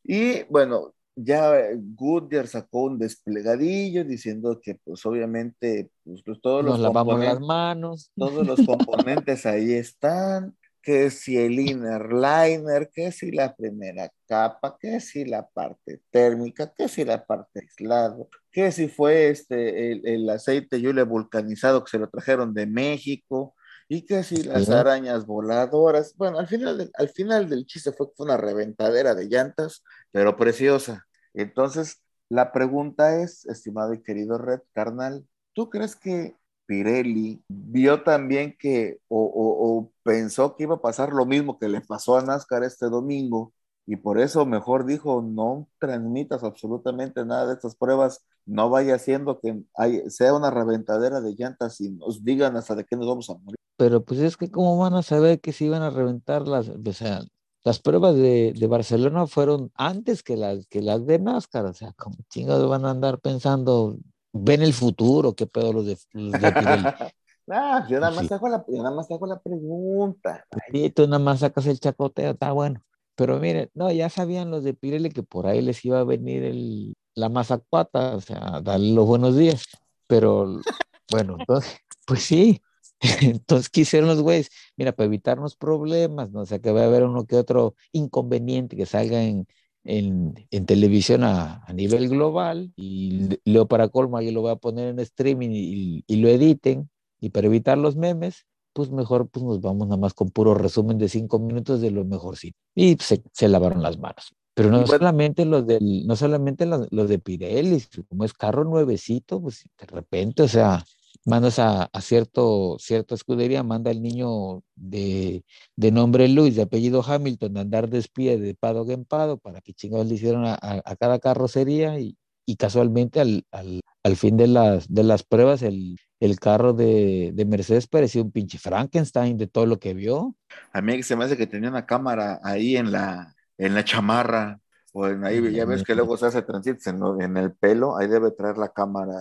Y 0.02 0.44
bueno, 0.44 0.94
ya 1.16 1.58
eh, 1.58 1.76
Goodyear 1.76 2.46
sacó 2.46 2.84
un 2.84 2.98
desplegadillo 2.98 4.04
diciendo 4.04 4.60
que 4.62 4.76
pues 4.76 5.04
obviamente 5.06 5.90
pues, 6.04 6.22
pues, 6.24 6.40
todos, 6.40 6.62
Nos 6.64 6.74
los 6.74 6.80
lavamos 6.80 7.18
las 7.18 7.38
componentes, 7.38 7.46
manos. 7.46 8.12
todos 8.16 8.46
los 8.46 8.60
componentes 8.66 9.46
ahí 9.46 9.72
están, 9.72 10.54
que 10.82 11.10
si 11.10 11.36
el 11.38 11.58
inner 11.58 12.12
liner, 12.12 12.90
que 12.92 13.10
si 13.10 13.32
la 13.32 13.56
primera 13.56 14.12
capa, 14.26 14.76
que 14.78 15.00
si 15.00 15.24
la 15.24 15.48
parte 15.48 16.02
térmica, 16.10 16.72
que 16.76 16.86
si 16.88 17.04
la 17.04 17.24
parte 17.24 17.60
aislado, 17.60 18.28
que 18.52 18.70
si 18.70 18.86
fue 18.88 19.30
este 19.30 19.92
el, 19.92 20.06
el 20.06 20.30
aceite 20.30 20.80
yule 20.80 21.02
vulcanizado 21.02 21.82
que 21.82 21.90
se 21.90 21.98
lo 21.98 22.08
trajeron 22.10 22.54
de 22.54 22.66
México 22.66 23.54
y 23.88 24.02
que 24.02 24.22
si 24.22 24.42
las 24.42 24.68
arañas 24.68 25.26
voladoras, 25.26 26.14
bueno, 26.16 26.38
al 26.38 26.48
final, 26.48 26.76
del, 26.76 26.90
al 26.94 27.08
final 27.08 27.48
del 27.48 27.66
chiste 27.66 27.92
fue, 27.92 28.08
fue 28.16 28.26
una 28.26 28.36
reventadera 28.36 29.14
de 29.14 29.28
llantas, 29.28 29.84
pero 30.10 30.36
preciosa. 30.36 31.05
Entonces, 31.36 32.02
la 32.28 32.50
pregunta 32.50 33.22
es, 33.22 33.46
estimado 33.46 33.94
y 33.94 34.02
querido 34.02 34.38
Red 34.38 34.60
Carnal, 34.72 35.26
¿tú 35.52 35.70
crees 35.70 35.94
que 35.94 36.34
Pirelli 36.66 37.44
vio 37.48 38.02
también 38.02 38.56
que 38.58 38.98
o, 39.08 39.92
pensó 40.02 40.56
que 40.56 40.64
iba 40.64 40.76
a 40.76 40.82
pasar 40.82 41.12
lo 41.12 41.26
mismo 41.26 41.58
que 41.58 41.68
le 41.68 41.80
pasó 41.80 42.16
a 42.16 42.22
NASCAR 42.22 42.64
este 42.64 42.86
domingo 42.86 43.52
y 43.86 43.96
por 43.96 44.18
eso 44.18 44.44
mejor 44.46 44.84
dijo 44.84 45.22
no 45.22 45.68
transmitas 45.78 46.42
absolutamente 46.42 47.24
nada 47.24 47.46
de 47.46 47.54
estas 47.54 47.76
pruebas, 47.76 48.24
no 48.44 48.68
vaya 48.68 48.96
haciendo 48.96 49.40
que 49.40 49.62
sea 50.08 50.34
una 50.34 50.50
reventadera 50.50 51.20
de 51.20 51.34
llantas 51.36 51.80
y 51.80 51.90
nos 51.90 52.24
digan 52.24 52.56
hasta 52.56 52.74
de 52.74 52.84
qué 52.84 52.96
nos 52.96 53.06
vamos 53.06 53.30
a 53.30 53.34
morir. 53.34 53.56
Pero 53.76 54.04
pues 54.04 54.20
es 54.20 54.36
que 54.36 54.50
cómo 54.50 54.78
van 54.78 54.94
a 54.94 55.02
saber 55.02 55.40
que 55.40 55.52
se 55.52 55.66
iban 55.66 55.82
a 55.82 55.90
reventar 55.90 56.48
las, 56.48 56.68
o 56.68 56.92
sea, 56.92 57.20
las 57.66 57.80
pruebas 57.80 58.14
de, 58.14 58.66
Barcelona 58.70 59.26
fueron 59.26 59.72
antes 59.74 60.22
que 60.22 60.36
las, 60.36 60.68
que 60.68 60.80
las 60.80 61.04
de 61.04 61.18
NASCAR, 61.18 61.64
o 61.64 61.74
sea, 61.74 61.92
como 61.94 62.14
chingados 62.30 62.70
van 62.70 62.84
a 62.84 62.90
andar 62.90 63.18
pensando 63.18 63.98
ven 64.32 64.62
el 64.62 64.72
futuro, 64.72 65.34
qué 65.34 65.48
pedo 65.48 65.72
los 65.72 65.84
de, 65.84 65.98
los 66.12 66.32
de 66.40 66.52
Pirelli. 66.52 66.84
Ah, 67.48 67.86
yo 67.88 68.00
nada 68.00 68.12
más 68.12 68.26
te 68.26 68.34
hago 68.34 68.48
la, 68.48 68.64
nada 68.66 68.90
más 68.90 69.08
hago 69.08 69.24
la 69.24 69.38
pregunta. 69.38 70.44
Sí, 70.72 70.90
tú 70.90 71.06
nada 71.06 71.20
más 71.20 71.38
sacas 71.38 71.64
el 71.66 71.78
chacoteo, 71.78 72.32
está 72.32 72.50
bueno. 72.50 72.82
Pero 73.14 73.38
miren, 73.38 73.70
no, 73.72 73.92
ya 73.92 74.08
sabían 74.08 74.50
los 74.50 74.64
de 74.64 74.74
Pirelli 74.74 75.10
que 75.10 75.22
por 75.22 75.46
ahí 75.46 75.62
les 75.62 75.84
iba 75.84 76.00
a 76.00 76.04
venir 76.04 76.42
el, 76.42 76.94
la 77.14 77.28
mazacuata, 77.28 78.16
o 78.16 78.20
sea, 78.20 78.60
darle 78.62 78.92
los 78.94 79.06
buenos 79.06 79.36
días. 79.36 79.64
Pero 80.08 80.60
bueno, 81.08 81.36
entonces, 81.38 81.78
pues 82.04 82.24
sí. 82.24 82.60
Entonces, 83.22 83.68
¿qué 83.68 83.82
hicieron 83.82 84.08
los 84.08 84.22
güeyes? 84.22 84.50
Mira, 84.76 84.92
para 84.92 85.06
evitarnos 85.06 85.56
problemas, 85.56 86.30
no 86.30 86.40
o 86.40 86.46
sea, 86.46 86.58
que 86.58 86.72
va 86.72 86.82
a 86.82 86.86
haber 86.86 87.04
uno 87.04 87.26
que 87.26 87.36
otro 87.36 87.74
inconveniente 87.92 88.76
que 88.76 88.86
salga 88.86 89.22
en, 89.22 89.46
en, 89.84 90.34
en 90.50 90.66
televisión 90.66 91.24
a, 91.24 91.62
a, 91.64 91.72
nivel 91.72 92.08
global 92.08 92.72
y 92.76 93.38
luego 93.44 93.68
para 93.68 93.88
colmo 93.88 94.20
yo 94.20 94.32
lo 94.32 94.42
voy 94.42 94.50
a 94.52 94.56
poner 94.56 94.88
en 94.88 94.98
streaming 95.00 95.50
y, 95.52 96.04
y, 96.06 96.16
lo 96.16 96.28
editen 96.28 96.90
y 97.20 97.30
para 97.30 97.46
evitar 97.46 97.78
los 97.78 97.96
memes, 97.96 98.46
pues 98.72 98.90
mejor 98.90 99.28
pues 99.28 99.44
nos 99.44 99.60
vamos 99.60 99.88
nada 99.88 100.00
más 100.00 100.14
con 100.14 100.30
puro 100.30 100.54
resumen 100.54 100.98
de 100.98 101.08
cinco 101.08 101.38
minutos 101.38 101.80
de 101.80 101.90
lo 101.90 102.04
mejor 102.04 102.36
sí. 102.36 102.54
Y 102.74 102.96
se, 102.96 103.22
se 103.32 103.48
lavaron 103.48 103.82
las 103.82 103.98
manos. 103.98 104.34
Pero 104.54 104.70
no 104.70 104.86
solamente 104.86 105.44
los 105.44 105.66
del, 105.66 106.06
no 106.06 106.16
solamente 106.16 106.64
los, 106.64 106.88
los 106.90 107.10
de 107.10 107.18
Pirelli, 107.18 107.82
como 108.08 108.24
es 108.24 108.32
carro 108.32 108.64
nuevecito, 108.64 109.40
pues 109.40 109.68
de 109.78 109.86
repente, 109.86 110.42
o 110.42 110.48
sea, 110.48 110.82
mandas 111.24 111.58
a, 111.58 111.84
a, 111.84 112.00
cierto, 112.00 112.76
cierta 112.78 113.14
escudería, 113.14 113.62
manda 113.62 113.90
al 113.90 114.02
niño 114.02 114.62
de, 114.74 115.44
de, 115.76 115.90
nombre 115.92 116.28
Luis, 116.28 116.56
de 116.56 116.62
apellido 116.62 117.02
Hamilton, 117.06 117.56
a 117.56 117.60
andar 117.60 117.88
de 117.88 117.98
espía 117.98 118.36
de 118.36 118.54
pado 118.54 118.88
en 118.90 119.04
pado, 119.04 119.38
para 119.38 119.60
que 119.60 119.72
chingados 119.72 120.06
le 120.06 120.14
hicieron 120.14 120.44
a, 120.44 120.58
a, 120.60 120.96
cada 120.96 121.18
carrocería 121.18 121.98
y, 121.98 122.16
y 122.44 122.56
casualmente 122.56 123.20
al, 123.20 123.44
al, 123.50 123.80
al, 124.02 124.16
fin 124.16 124.36
de 124.36 124.46
las, 124.46 124.92
de 124.92 125.04
las 125.04 125.22
pruebas 125.22 125.62
el, 125.62 125.96
el 126.20 126.38
carro 126.38 126.72
de, 126.72 127.32
de, 127.34 127.44
Mercedes 127.44 127.86
parecía 127.86 128.22
un 128.22 128.32
pinche 128.32 128.58
Frankenstein 128.58 129.36
de 129.36 129.46
todo 129.46 129.66
lo 129.66 129.78
que 129.78 129.94
vio. 129.94 130.34
A 130.72 130.80
mí 130.80 131.02
se 131.02 131.16
me 131.16 131.24
hace 131.24 131.36
que 131.36 131.46
tenía 131.46 131.68
una 131.68 131.86
cámara 131.86 132.40
ahí 132.42 132.76
en 132.76 132.92
la, 132.92 133.34
en 133.58 133.74
la 133.74 133.84
chamarra, 133.84 134.60
o 134.92 135.06
en 135.08 135.24
ahí, 135.24 135.52
ya 135.52 135.66
ves 135.66 135.82
que 135.82 135.94
luego 135.94 136.16
se 136.16 136.26
hace 136.26 136.40
transit 136.40 136.78
en, 136.86 137.02
en 137.20 137.36
el 137.36 137.52
pelo, 137.52 137.98
ahí 137.98 138.08
debe 138.08 138.30
traer 138.30 138.56
la 138.56 138.70
cámara. 138.70 139.12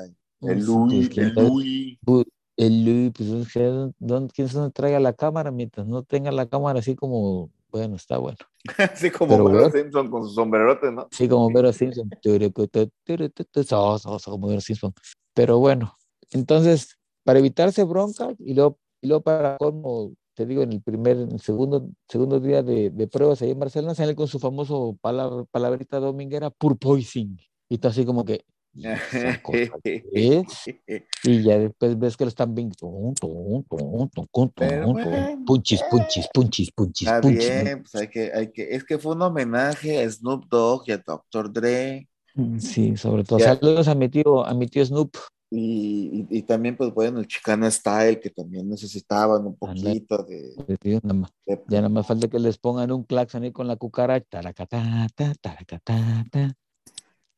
El 0.48 0.66
Louis, 0.66 1.18
el 1.18 1.34
Louis. 1.34 1.98
El 2.58 2.86
Louis, 2.86 3.12
pues 3.14 3.30
quién 4.34 4.50
se 4.50 4.72
traiga 4.72 5.00
la 5.00 5.14
cámara 5.14 5.52
mientras 5.52 5.86
no 5.86 6.04
tenga 6.04 6.32
la 6.32 6.46
cámara 6.46 6.80
así 6.80 6.96
como, 6.96 7.52
bueno, 7.70 7.96
está 7.96 8.18
bueno. 8.18 8.38
así 8.94 9.12
como 9.12 9.44
Vero 9.50 9.70
Simpson 9.70 10.10
con 10.10 10.24
su 10.24 10.34
sombrerote, 10.34 10.92
¿no? 10.92 11.08
Sí, 11.12 11.28
como 11.28 11.52
Vero 11.52 11.74
Simpson. 11.74 12.10
como 14.30 14.48
Vero 14.48 14.62
Simpson. 14.62 14.94
Pero 15.34 15.60
bueno, 15.60 15.94
entonces, 16.32 16.98
para 17.24 17.40
evitarse 17.40 17.84
bronca 17.84 18.34
y 18.40 18.54
luego, 18.54 18.80
y 19.02 19.08
luego 19.08 19.22
para 19.22 19.58
como 19.58 20.14
te 20.36 20.46
digo, 20.46 20.62
en 20.62 20.74
el 20.74 20.82
primer, 20.82 21.18
en 21.18 21.32
el 21.32 21.40
segundo, 21.40 21.90
segundo 22.10 22.40
día 22.40 22.62
de, 22.62 22.90
de 22.90 23.08
pruebas 23.08 23.42
ahí 23.42 23.52
en 23.52 23.60
Barcelona, 23.60 23.96
sale 23.96 24.16
con 24.16 24.28
su 24.28 24.38
famoso 24.38 24.98
palabra, 25.02 25.46
palabrita 25.50 26.00
dominguera, 26.00 26.50
purpoising. 26.50 27.40
Y 27.70 27.76
está 27.76 27.88
así 27.88 28.06
como 28.06 28.26
que, 28.26 28.46
y 31.24 31.44
ya 31.44 31.60
después 31.60 31.98
ves 31.98 32.18
que 32.18 32.26
lo 32.26 32.30
están 32.30 32.54
viendo. 32.54 32.76
Punchis, 35.46 35.82
punchis, 35.90 36.28
punchis, 36.34 36.72
punchis, 36.72 37.08
Está 37.08 37.22
bien, 37.22 37.84
pues 37.84 37.96
hay 37.96 38.10
que, 38.10 38.34
hay 38.34 38.52
que, 38.52 38.76
es 38.76 38.84
que 38.84 38.98
fue 38.98 39.14
un 39.14 39.22
homenaje 39.22 40.04
a 40.04 40.12
Snoop 40.12 40.50
Dogg 40.50 40.84
y 40.88 40.92
a 40.92 40.98
Dr. 40.98 41.54
Dre. 41.54 42.10
Mm, 42.34 42.60
sí, 42.60 42.98
sobre 42.98 43.24
todo. 43.24 43.40
Saludos 43.40 43.88
a 43.88 43.96
mi 43.96 44.10
tío, 44.10 44.46
a 44.46 44.54
mi 44.54 44.68
tío 44.68 44.86
Snoop. 44.86 45.16
Y, 45.52 46.28
y, 46.30 46.42
también, 46.42 46.76
pues 46.76 46.94
bueno, 46.94 47.20
el 47.20 47.28
Chicana 47.28 47.72
Style, 47.72 48.20
que 48.20 48.30
también 48.30 48.68
necesitaban 48.68 49.46
un 49.46 49.56
poquito 49.56 50.22
de, 50.24 50.54
de, 50.82 51.00
nada 51.02 51.14
más. 51.14 51.32
Ya 51.46 51.78
nada 51.78 51.88
más 51.88 52.06
falta 52.06 52.28
que 52.28 52.40
les 52.40 52.58
pongan 52.58 52.92
un 52.92 53.04
claxon 53.04 53.44
ahí 53.44 53.54
con 53.54 53.68
la 53.68 53.78
cucaracha. 53.78 54.42
Taracatata, 54.42 55.34
taracatata. 55.40 56.58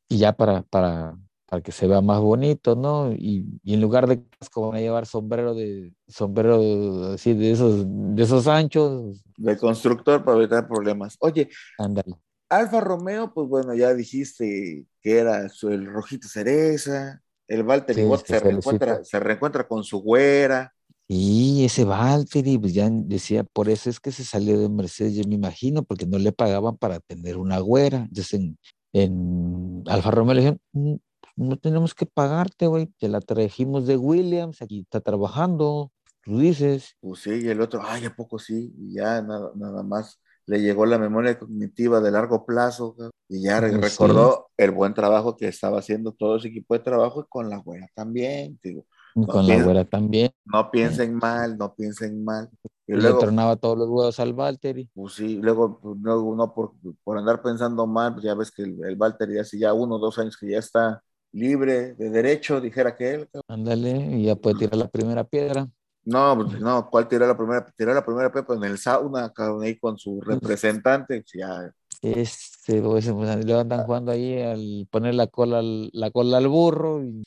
Y 0.08 0.18
ya 0.18 0.32
para, 0.32 0.62
para, 0.62 1.16
para 1.48 1.62
que 1.62 1.72
se 1.72 1.86
vea 1.86 2.02
más 2.02 2.20
bonito, 2.20 2.76
¿no? 2.76 3.10
Y, 3.12 3.60
y, 3.64 3.74
en 3.74 3.80
lugar 3.80 4.06
de 4.06 4.22
casco 4.38 4.68
van 4.68 4.76
a 4.76 4.80
llevar 4.80 5.06
sombrero 5.06 5.54
de 5.54 5.94
sombrero 6.06 7.14
así 7.14 7.32
de 7.32 7.52
esos 7.52 7.86
de 7.86 8.22
esos 8.22 8.46
anchos 8.46 9.24
de 9.38 9.56
constructor 9.56 10.22
para 10.24 10.36
evitar 10.36 10.68
problemas. 10.68 11.16
Oye, 11.20 11.48
ándale. 11.78 12.16
Alfa 12.50 12.80
Romeo, 12.80 13.32
pues 13.32 13.48
bueno, 13.48 13.74
ya 13.74 13.94
dijiste 13.94 14.86
que 15.00 15.18
era 15.18 15.46
el 15.62 15.86
rojito 15.86 16.28
cereza, 16.28 17.22
el 17.46 17.62
Valtteri 17.62 18.02
sí, 18.02 18.08
se, 18.26 18.40
reencuentra, 18.40 19.04
se 19.04 19.20
reencuentra 19.20 19.66
con 19.66 19.84
su 19.84 20.00
güera. 20.00 20.74
Y 21.06 21.64
ese 21.64 21.84
Valtteri, 21.84 22.58
pues 22.58 22.74
ya 22.74 22.88
decía, 22.90 23.44
por 23.44 23.68
eso 23.68 23.88
es 23.88 24.00
que 24.00 24.12
se 24.12 24.24
salió 24.24 24.58
de 24.58 24.68
Mercedes, 24.68 25.14
yo 25.14 25.24
me 25.26 25.34
imagino, 25.34 25.82
porque 25.82 26.06
no 26.06 26.18
le 26.18 26.32
pagaban 26.32 26.76
para 26.76 27.00
tener 27.00 27.38
una 27.38 27.58
güera. 27.58 27.98
Entonces 27.98 28.34
en, 28.34 28.58
en 28.92 29.82
Alfa 29.86 30.10
Romeo 30.10 30.34
le 30.34 30.40
dijeron, 30.40 30.60
mm, 30.72 30.94
no 31.38 31.56
tenemos 31.56 31.94
que 31.94 32.04
pagarte, 32.04 32.66
güey, 32.66 32.86
te 32.98 33.08
la 33.08 33.20
trajimos 33.20 33.86
de 33.86 33.96
Williams, 33.96 34.60
aquí 34.60 34.80
está 34.80 35.00
trabajando, 35.00 35.92
tú 36.22 36.38
dices. 36.38 36.96
Pues 37.00 37.20
sí, 37.20 37.30
y 37.44 37.48
el 37.48 37.60
otro, 37.60 37.80
ay, 37.84 38.04
¿a 38.06 38.14
poco 38.14 38.38
sí? 38.38 38.74
Y 38.76 38.94
ya 38.94 39.22
nada, 39.22 39.52
nada 39.54 39.82
más 39.84 40.20
le 40.46 40.60
llegó 40.60 40.84
la 40.84 40.98
memoria 40.98 41.38
cognitiva 41.38 42.00
de 42.00 42.10
largo 42.10 42.44
plazo 42.44 42.96
y 43.28 43.42
ya 43.42 43.60
pues 43.60 43.80
recordó 43.80 44.48
el 44.56 44.72
buen 44.72 44.94
trabajo 44.94 45.36
que 45.36 45.46
estaba 45.46 45.78
haciendo 45.78 46.12
todo 46.12 46.36
ese 46.36 46.48
equipo 46.48 46.74
de 46.74 46.80
trabajo 46.80 47.20
y 47.20 47.28
con 47.28 47.48
la 47.48 47.58
güera 47.58 47.86
también, 47.94 48.58
digo. 48.62 48.86
con 49.28 49.46
la 49.46 49.62
güera 49.62 49.84
también. 49.84 50.32
No 50.44 50.70
piensen 50.70 51.14
mal, 51.14 51.56
no 51.56 51.74
piensen 51.74 52.24
mal. 52.24 52.48
Y, 52.86 52.94
le 52.94 53.12
tronaba 53.12 53.56
todos 53.56 53.78
los 53.78 53.88
huevos 53.88 54.18
al 54.18 54.32
Valtteri. 54.32 54.90
Pues 54.94 55.12
sí, 55.12 55.36
luego, 55.36 55.78
pues, 55.78 55.98
luego 56.00 56.34
no 56.34 56.52
por, 56.52 56.72
por 57.04 57.18
andar 57.18 57.42
pensando 57.42 57.86
mal, 57.86 58.14
pues 58.14 58.24
ya 58.24 58.34
ves 58.34 58.50
que 58.50 58.62
el, 58.62 58.82
el 58.82 58.96
Valtteri 58.96 59.38
hace 59.38 59.58
ya 59.58 59.72
uno 59.74 59.96
o 59.96 59.98
dos 59.98 60.18
años 60.18 60.36
que 60.36 60.50
ya 60.50 60.58
está 60.58 61.02
libre 61.32 61.94
de 61.94 62.10
derecho, 62.10 62.60
dijera 62.60 62.96
que 62.96 63.14
él. 63.14 63.28
Ándale, 63.48 63.90
y 63.90 64.24
ya 64.24 64.36
puede 64.36 64.58
tirar 64.58 64.76
la 64.76 64.88
primera 64.88 65.24
piedra. 65.24 65.68
No, 66.04 66.34
pues, 66.36 66.60
no, 66.60 66.88
¿cuál 66.88 67.06
tiró 67.06 67.26
la 67.26 67.36
primera? 67.36 67.66
Tiró 67.76 67.92
la 67.92 68.04
primera 68.04 68.32
piedra 68.32 68.54
en 68.54 68.64
el 68.64 68.78
sauna, 68.78 69.32
ahí 69.62 69.78
con 69.78 69.98
su 69.98 70.20
representante, 70.22 71.22
ya. 71.34 71.70
Este, 72.00 72.80
pues, 72.80 73.06
lo 73.06 73.58
andan 73.58 73.84
jugando 73.84 74.12
ahí 74.12 74.40
al 74.40 74.88
poner 74.90 75.14
la 75.14 75.26
cola 75.26 75.58
al, 75.58 75.90
la 75.92 76.10
cola 76.10 76.38
al 76.38 76.48
burro. 76.48 77.02
Y, 77.02 77.24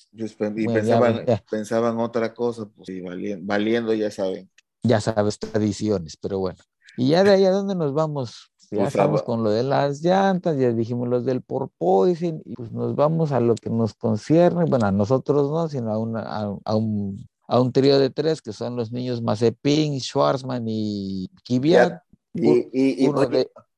pensaban, 0.67 1.25
pensaban 1.50 2.00
otra 2.00 2.34
cosa, 2.34 2.65
pues 2.75 2.88
sí, 2.88 3.01
valiendo, 3.01 3.46
valiendo, 3.46 3.93
ya 3.93 4.10
saben. 4.10 4.50
Ya 4.81 5.00
sabes, 5.00 5.38
tradiciones, 5.38 6.17
pero 6.17 6.39
bueno. 6.39 6.58
Y 6.98 7.10
ya 7.10 7.24
de 7.24 7.31
ahí 7.31 7.46
a 7.46 7.51
dónde 7.51 7.75
nos 7.75 7.93
vamos. 7.93 8.50
Ya 8.72 8.88
estamos 8.88 9.22
con 9.24 9.44
lo 9.44 9.51
de 9.51 9.63
las 9.63 10.01
llantas, 10.01 10.58
ya 10.58 10.72
dijimos 10.72 11.10
los 11.10 11.25
del 11.25 11.42
porpoising, 11.42 12.42
y 12.46 12.54
pues 12.54 12.72
nos 12.72 12.96
vamos 12.96 13.34
a 13.34 13.42
lo 13.42 13.56
que 13.56 13.70
nos 13.70 13.94
concierne, 13.94 14.63
bueno, 14.63 14.86
a 14.86 14.94
nosotros 14.94 15.51
no, 15.51 15.68
sino 15.68 15.92
a, 15.92 15.98
una, 15.98 16.22
a, 16.22 16.75
un, 16.78 17.28
a 17.48 17.60
un 17.60 17.74
trío 17.74 18.00
de 18.00 18.10
tres 18.10 18.42
que 18.42 18.54
son 18.54 18.78
los 18.78 18.94
niños 18.94 19.22
Mazepin, 19.22 20.00
Schwarzman 20.00 20.63
y 20.68 21.30
Kvyat. 21.46 22.01
Y, 22.34 23.04
y, 23.04 23.10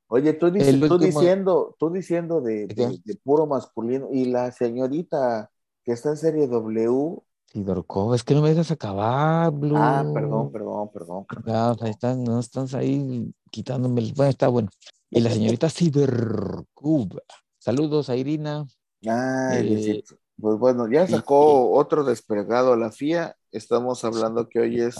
oye, 0.08 0.34
tú, 0.34 0.52
tú, 0.88 1.00
diciendo, 1.00 1.76
tú 1.80 1.90
diciendo 1.90 2.40
de, 2.40 2.68
de, 2.68 3.16
puro 3.24 3.48
masculino, 3.48 4.10
y 4.12 4.26
la 4.26 4.52
señorita 4.52 5.50
que 5.84 5.94
está 5.94 6.10
en 6.10 6.18
serie 6.18 6.48
W, 6.48 7.18
Sidorkov, 7.54 8.16
es 8.16 8.24
que 8.24 8.34
no 8.34 8.42
me 8.42 8.50
dejas 8.50 8.72
acabar, 8.72 9.52
Blue. 9.52 9.78
Ah, 9.78 10.04
perdón, 10.12 10.52
perdón, 10.52 10.90
perdón. 10.92 11.26
Ah, 11.46 11.76
ahí 11.82 11.92
están, 11.92 12.24
no 12.24 12.40
están 12.40 12.66
ahí 12.74 13.32
quitándome 13.52 14.02
el... 14.02 14.14
Bueno, 14.14 14.32
está 14.32 14.48
bueno. 14.48 14.70
Y 15.12 15.20
la 15.22 15.30
señorita 15.60 15.70
Sidorkov. 15.70 17.20
Saludos 17.60 18.10
a 18.10 18.16
Irina. 18.16 18.66
Ah, 19.08 19.54
pues 20.42 20.58
bueno, 20.58 20.90
ya 20.90 21.08
sacó 21.08 21.72
otro 21.74 22.04
desplegado 22.04 22.74
a 22.74 22.78
la 22.78 22.92
FIA. 22.92 23.36
Estamos 23.52 24.04
hablando 24.04 24.50
que 24.50 24.60
hoy 24.60 24.82
es 24.82 24.98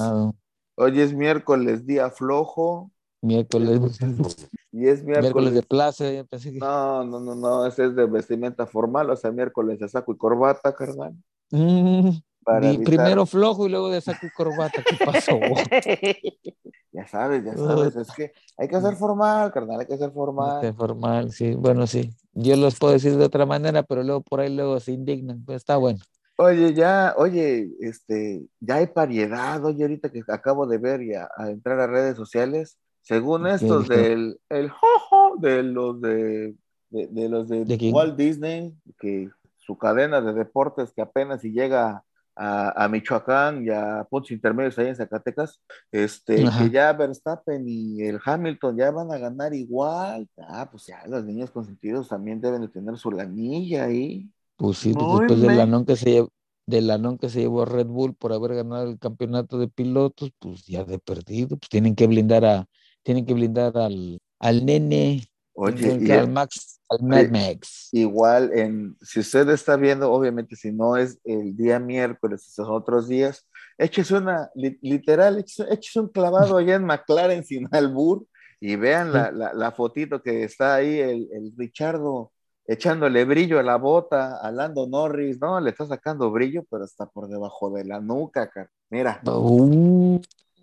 Hoy 0.76 1.02
es 1.02 1.14
miércoles, 1.14 1.86
día 1.86 2.10
flojo. 2.12 2.92
Miércoles. 3.22 3.80
Y 4.76 4.88
es 4.88 5.04
miércoles. 5.04 5.22
Miércoles 5.22 5.54
de 5.54 5.62
plaza. 5.62 6.06
pensé 6.28 6.52
que- 6.52 6.58
No, 6.58 7.04
no, 7.04 7.20
no, 7.20 7.36
no, 7.36 7.66
ese 7.68 7.86
es 7.86 7.96
de 7.96 8.08
vestimenta 8.08 8.66
formal, 8.66 9.08
o 9.12 9.16
sea, 9.16 9.32
miércoles 9.32 9.78
de 9.80 9.88
saco 9.88 10.14
y 10.14 10.18
corbata, 10.18 10.74
carnal. 10.74 11.14
Mm, 11.52 12.10
Para 12.44 12.72
y 12.72 12.78
primero 12.80 13.26
flojo 13.26 13.66
y 13.66 13.70
luego 13.70 13.90
de 13.90 14.02
saco 14.02 14.26
y 14.26 14.30
corbata. 14.32 14.84
¿Qué 14.84 15.06
pasó? 15.06 15.40
Ya 16.96 17.08
sabes, 17.08 17.44
ya 17.44 17.58
sabes, 17.58 17.96
es 17.96 18.12
que 18.12 18.34
hay 18.56 18.68
que 18.68 18.80
ser 18.80 18.96
formal, 18.96 19.52
carnal, 19.52 19.80
hay 19.80 19.88
que 19.88 19.98
ser 19.98 20.12
formal. 20.12 20.64
Este, 20.64 20.74
formal, 20.74 21.32
sí. 21.32 21.56
Bueno, 21.56 21.88
sí. 21.88 22.12
Yo 22.34 22.56
los 22.56 22.78
puedo 22.78 22.94
decir 22.94 23.18
de 23.18 23.26
otra 23.26 23.48
manera, 23.48 23.82
pero 23.82 24.04
luego 24.04 24.22
por 24.22 24.42
ahí 24.42 24.56
luego 24.56 24.80
se 24.80 24.92
indignan. 24.92 25.44
Pues 25.44 25.58
está 25.58 25.78
bueno. 25.78 25.98
Oye, 26.38 26.74
ya, 26.76 27.16
oye, 27.18 27.72
este, 27.80 28.46
ya 28.60 28.76
hay 28.76 28.90
variedad, 28.94 29.64
oye, 29.66 29.84
ahorita 29.84 30.12
que 30.12 30.22
acabo 30.28 30.68
de 30.68 30.78
ver 30.78 31.02
y 31.02 31.16
a, 31.16 31.30
a 31.36 31.50
entrar 31.50 31.80
a 31.80 31.88
redes 31.88 32.16
sociales, 32.16 32.78
según 33.02 33.46
¿Qué 33.46 33.56
estos 33.56 33.88
del, 33.88 34.40
el 34.50 34.70
jojo 34.70 35.36
de 35.38 35.64
los 35.64 36.00
de, 36.00 36.56
de, 36.90 37.08
de 37.08 37.30
los 37.30 37.50
de, 37.50 37.66
¿De? 37.66 37.92
Walt 37.92 38.16
Disney, 38.16 38.74
que 39.00 39.30
su 39.58 39.78
cadena 39.78 40.22
de 40.22 40.34
deportes 40.34 40.92
que 40.92 41.02
apenas 41.02 41.42
si 41.42 41.52
llega 41.52 42.04
a, 42.36 42.84
a 42.84 42.88
Michoacán 42.90 43.66
y 43.66 43.70
a 43.70 44.06
puntos 44.10 44.32
intermedios 44.32 44.78
ahí 44.80 44.88
en 44.88 44.96
Zacatecas, 44.96 45.62
este, 45.92 46.46
Ajá. 46.46 46.64
que 46.64 46.70
ya 46.72 46.94
Verstappen 46.94 47.64
y 47.68 48.02
el 48.02 48.20
Hamilton 48.24 48.78
ya 48.78 48.92
van 48.92 49.12
a 49.12 49.18
ganar 49.18 49.54
igual, 49.54 50.28
ah, 50.38 50.68
pues 50.72 50.88
ya 50.88 51.04
los 51.08 51.24
niños 51.26 51.52
consentidos 51.52 52.08
también 52.10 52.42
deben 52.42 52.62
de 52.62 52.70
tener 52.70 52.98
su 52.98 53.12
lanilla 53.12 53.86
ahí. 53.86 54.30
Pues 54.58 54.78
sí, 54.78 54.94
pues 54.94 55.06
Muy 55.08 55.20
después 55.20 55.42
del 55.42 55.60
anón 55.60 55.86
que 55.86 55.96
se 55.96 56.12
llevó, 56.12 56.30
del 56.66 56.90
anón 56.92 57.18
que 57.18 57.30
se 57.30 57.42
llevó 57.42 57.66
Red 57.66 57.88
Bull 57.88 58.16
por 58.16 58.34
haber 58.34 58.56
ganado 58.56 58.90
el 58.90 59.00
campeonato 59.00 59.58
de 59.58 59.68
pilotos, 59.68 60.32
pues 60.40 60.66
ya 60.66 60.84
de 60.86 61.00
perdido, 61.00 61.58
pues 61.58 61.70
tienen 61.70 61.96
que 61.96 62.08
blindar 62.08 62.46
a, 62.46 62.66
tienen 63.04 63.26
que 63.26 63.34
blindar 63.34 63.78
al, 63.78 64.20
al 64.40 64.66
nene, 64.66 65.24
Oye, 65.54 65.98
y, 66.02 66.12
al 66.12 66.30
Max, 66.30 66.80
al 66.90 67.04
Mad 67.04 67.30
Max. 67.30 67.90
Igual, 67.92 68.52
en, 68.54 68.98
si 69.02 69.20
usted 69.20 69.48
está 69.50 69.76
viendo, 69.76 70.12
obviamente, 70.12 70.56
si 70.56 70.72
no 70.72 70.98
es 70.98 71.20
el 71.24 71.56
día 71.56 71.80
miércoles, 71.80 72.46
estos 72.48 72.68
otros 72.70 73.08
días, 73.08 73.48
échese 73.78 74.16
una, 74.16 74.50
li- 74.56 74.80
literal, 74.82 75.38
échese, 75.70 76.00
un 76.00 76.08
clavado 76.10 76.58
allá 76.58 76.76
en 76.76 76.86
McLaren 76.86 77.44
sin 77.44 77.68
albur 77.72 78.26
y 78.60 78.76
vean 78.78 79.12
la, 79.14 79.32
la, 79.32 79.54
la 79.54 79.72
fotito 79.72 80.22
que 80.24 80.44
está 80.44 80.76
ahí, 80.76 81.00
el, 81.00 81.30
el 81.34 81.54
Richardo 81.58 82.32
echándole 82.66 83.26
brillo 83.26 83.60
a 83.60 83.64
la 83.64 83.76
bota, 83.76 84.38
a 84.38 84.50
Lando 84.50 84.88
Norris, 84.88 85.40
¿no? 85.42 85.60
Le 85.60 85.72
está 85.72 85.86
sacando 85.86 86.32
brillo, 86.32 86.64
pero 86.70 86.86
está 86.86 87.06
por 87.06 87.28
debajo 87.28 87.70
de 87.72 87.84
la 87.84 88.00
nuca, 88.00 88.50
car- 88.50 88.70
Mira. 88.90 89.22
Uh, 89.26 90.22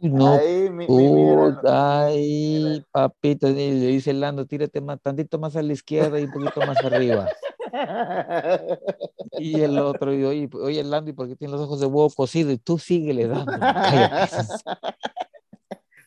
no, 0.08 0.34
Ahí, 0.34 0.70
mi, 0.70 0.86
mi- 0.88 1.08
mira. 1.12 1.60
ay, 1.66 2.84
papito, 2.90 3.48
y 3.48 3.54
le 3.54 3.86
dice 3.88 4.12
Lando, 4.12 4.46
tírate 4.46 4.80
más, 4.80 5.00
tantito 5.00 5.38
más 5.38 5.56
a 5.56 5.62
la 5.62 5.72
izquierda 5.72 6.18
y 6.18 6.24
un 6.24 6.32
poquito 6.32 6.60
más 6.66 6.82
arriba. 6.84 7.28
Y 9.38 9.60
el 9.60 9.78
otro, 9.78 10.12
y 10.12 10.24
oye, 10.24 10.50
oye, 10.54 10.82
Lando, 10.82 11.10
¿y 11.10 11.14
por 11.14 11.28
qué 11.28 11.36
tiene 11.36 11.52
los 11.52 11.60
ojos 11.62 11.78
de 11.80 11.86
huevo 11.86 12.10
cocido? 12.10 12.50
Y 12.50 12.58
tú 12.58 12.78
síguele 12.78 13.28
dando. 13.28 13.52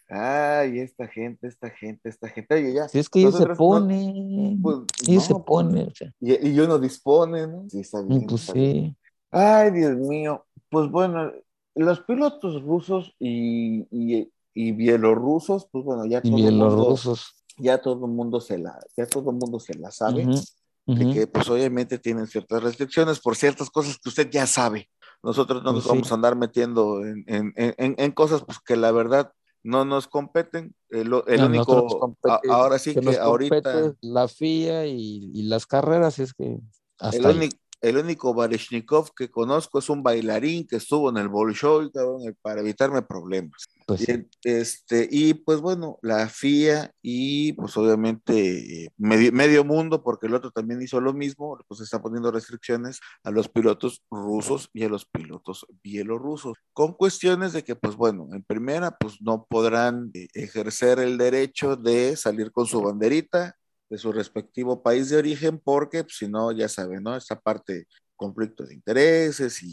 Ay, 0.09 0.79
esta 0.79 1.07
gente, 1.07 1.47
esta 1.47 1.69
gente, 1.69 2.09
esta 2.09 2.27
gente. 2.29 2.53
Oye, 2.53 2.73
ya. 2.73 2.87
Si 2.87 2.99
es 2.99 3.09
que 3.09 3.19
ellos 3.21 3.37
se 3.37 3.45
no- 3.47 3.55
ponen, 3.55 4.61
pues, 4.61 4.77
ellos 5.07 5.23
se 5.23 5.33
no, 5.33 5.43
ponen, 5.43 5.87
o 5.87 5.95
sea, 5.95 6.11
Y, 6.19 6.49
y 6.49 6.59
uno 6.59 6.77
dispone, 6.77 7.47
¿no? 7.47 7.65
Sí, 7.69 7.79
está 7.79 8.01
bien. 8.03 8.27
pues 8.27 8.41
está 8.41 8.53
bien. 8.53 8.85
sí. 8.91 8.95
Ay, 9.31 9.71
Dios 9.71 9.95
mío. 9.97 10.45
Pues 10.69 10.89
bueno, 10.91 11.31
los 11.75 12.01
pilotos 12.01 12.61
rusos 12.63 13.15
y, 13.19 13.87
y, 13.91 14.31
y 14.53 14.71
bielorrusos, 14.73 15.67
pues 15.71 15.83
bueno, 15.85 16.05
ya 16.05 16.21
todo 16.21 16.35
el 16.37 16.41
mundo, 16.43 16.45
bielorrusos. 16.45 17.33
ya 17.57 17.81
todo 17.81 18.05
el 18.05 18.11
mundo 18.11 18.39
se 18.39 18.57
la, 18.57 18.79
ya 18.97 19.05
todo 19.07 19.31
el 19.31 19.37
mundo 19.37 19.59
se 19.59 19.73
la 19.75 19.91
sabe, 19.91 20.23
Ujú, 20.23 20.41
de 20.85 21.03
ujú. 21.03 21.13
que 21.13 21.27
pues 21.27 21.49
obviamente 21.49 21.97
tienen 21.99 22.27
ciertas 22.27 22.61
restricciones 22.63 23.19
por 23.19 23.35
ciertas 23.35 23.69
cosas 23.69 23.97
que 23.97 24.09
usted 24.09 24.29
ya 24.29 24.45
sabe. 24.47 24.89
Nosotros 25.23 25.63
no 25.63 25.71
Pues 25.71 25.75
nos 25.75 25.85
sí. 25.85 25.89
vamos 25.89 26.11
a 26.11 26.15
andar 26.15 26.35
metiendo 26.35 27.05
en, 27.05 27.23
en, 27.27 27.53
en, 27.55 27.95
en 27.97 28.11
cosas 28.11 28.43
pues, 28.43 28.59
que 28.59 28.75
la 28.75 28.91
verdad 28.91 29.31
no 29.63 29.85
nos 29.85 30.07
competen. 30.07 30.75
El, 30.89 31.13
el 31.27 31.43
nos 31.43 31.67
único, 31.67 32.13
a- 32.27 32.41
ahora 32.49 32.77
sí 32.77 32.93
que 32.93 32.99
que, 33.01 33.17
ahorita... 33.17 33.95
la 34.01 34.27
FIA 34.27 34.85
y, 34.85 35.31
y 35.33 35.43
las 35.43 35.65
carreras, 35.65 36.19
es 36.19 36.33
que 36.33 36.59
hasta 36.99 37.29
El, 37.29 37.57
el 37.83 37.97
único 37.97 38.33
Barishnikov 38.33 39.13
que 39.13 39.29
conozco 39.29 39.79
es 39.79 39.89
un 39.89 40.03
bailarín 40.03 40.65
que 40.65 40.77
estuvo 40.77 41.09
en 41.09 41.17
el 41.17 41.27
Bolshoi, 41.27 41.91
cabrón, 41.91 42.21
eh, 42.25 42.33
para 42.41 42.61
evitarme 42.61 43.01
problemas. 43.01 43.65
Pues 43.85 44.07
Y, 44.07 44.25
este, 44.43 45.09
y 45.11 45.33
pues 45.33 45.59
bueno, 45.59 45.99
la 46.01 46.29
FIA 46.29 46.93
y 47.01 47.51
pues 47.53 47.75
obviamente 47.75 48.85
eh, 48.85 48.89
medio, 48.95 49.33
medio 49.33 49.65
mundo, 49.65 50.01
porque 50.01 50.27
el 50.27 50.33
otro 50.33 50.51
también 50.51 50.81
hizo 50.81 51.01
lo 51.01 51.13
mismo, 51.13 51.59
pues 51.67 51.81
está 51.81 52.01
poniendo 52.01 52.31
restricciones 52.31 53.01
a 53.21 53.31
los 53.31 53.49
pilotos 53.49 54.01
rusos 54.09 54.69
y 54.71 54.85
a 54.85 54.89
los 54.89 55.05
pilotos 55.05 55.65
bielorrusos, 55.83 56.55
con 56.71 56.93
cuestiones 56.93 57.51
de 57.51 57.65
que 57.65 57.75
pues 57.75 57.97
bueno, 57.97 58.29
en 58.31 58.43
primera 58.43 58.97
pues 58.97 59.21
no 59.21 59.45
podrán 59.49 60.09
eh, 60.13 60.27
ejercer 60.33 60.99
el 60.99 61.17
derecho 61.17 61.75
de 61.75 62.15
salir 62.15 62.53
con 62.53 62.65
su 62.65 62.81
banderita 62.81 63.57
de 63.93 63.99
su 63.99 64.11
respectivo 64.11 64.81
país 64.81 65.09
de 65.09 65.17
origen, 65.17 65.61
porque 65.63 66.03
pues, 66.03 66.17
si 66.17 66.27
no, 66.27 66.51
ya 66.51 66.67
saben, 66.67 67.03
¿no? 67.03 67.15
Esta 67.15 67.39
parte, 67.39 67.85
conflicto 68.15 68.63
de 68.65 68.73
intereses 68.73 69.61
y... 69.61 69.71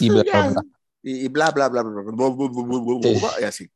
Y 0.00 0.10
bla, 0.10 0.62
y 1.02 1.28
bla, 1.28 1.50
bla, 1.50 1.68
bla, 1.68 1.82
bla, 1.82 3.02
y 3.40 3.44
así. 3.44 3.70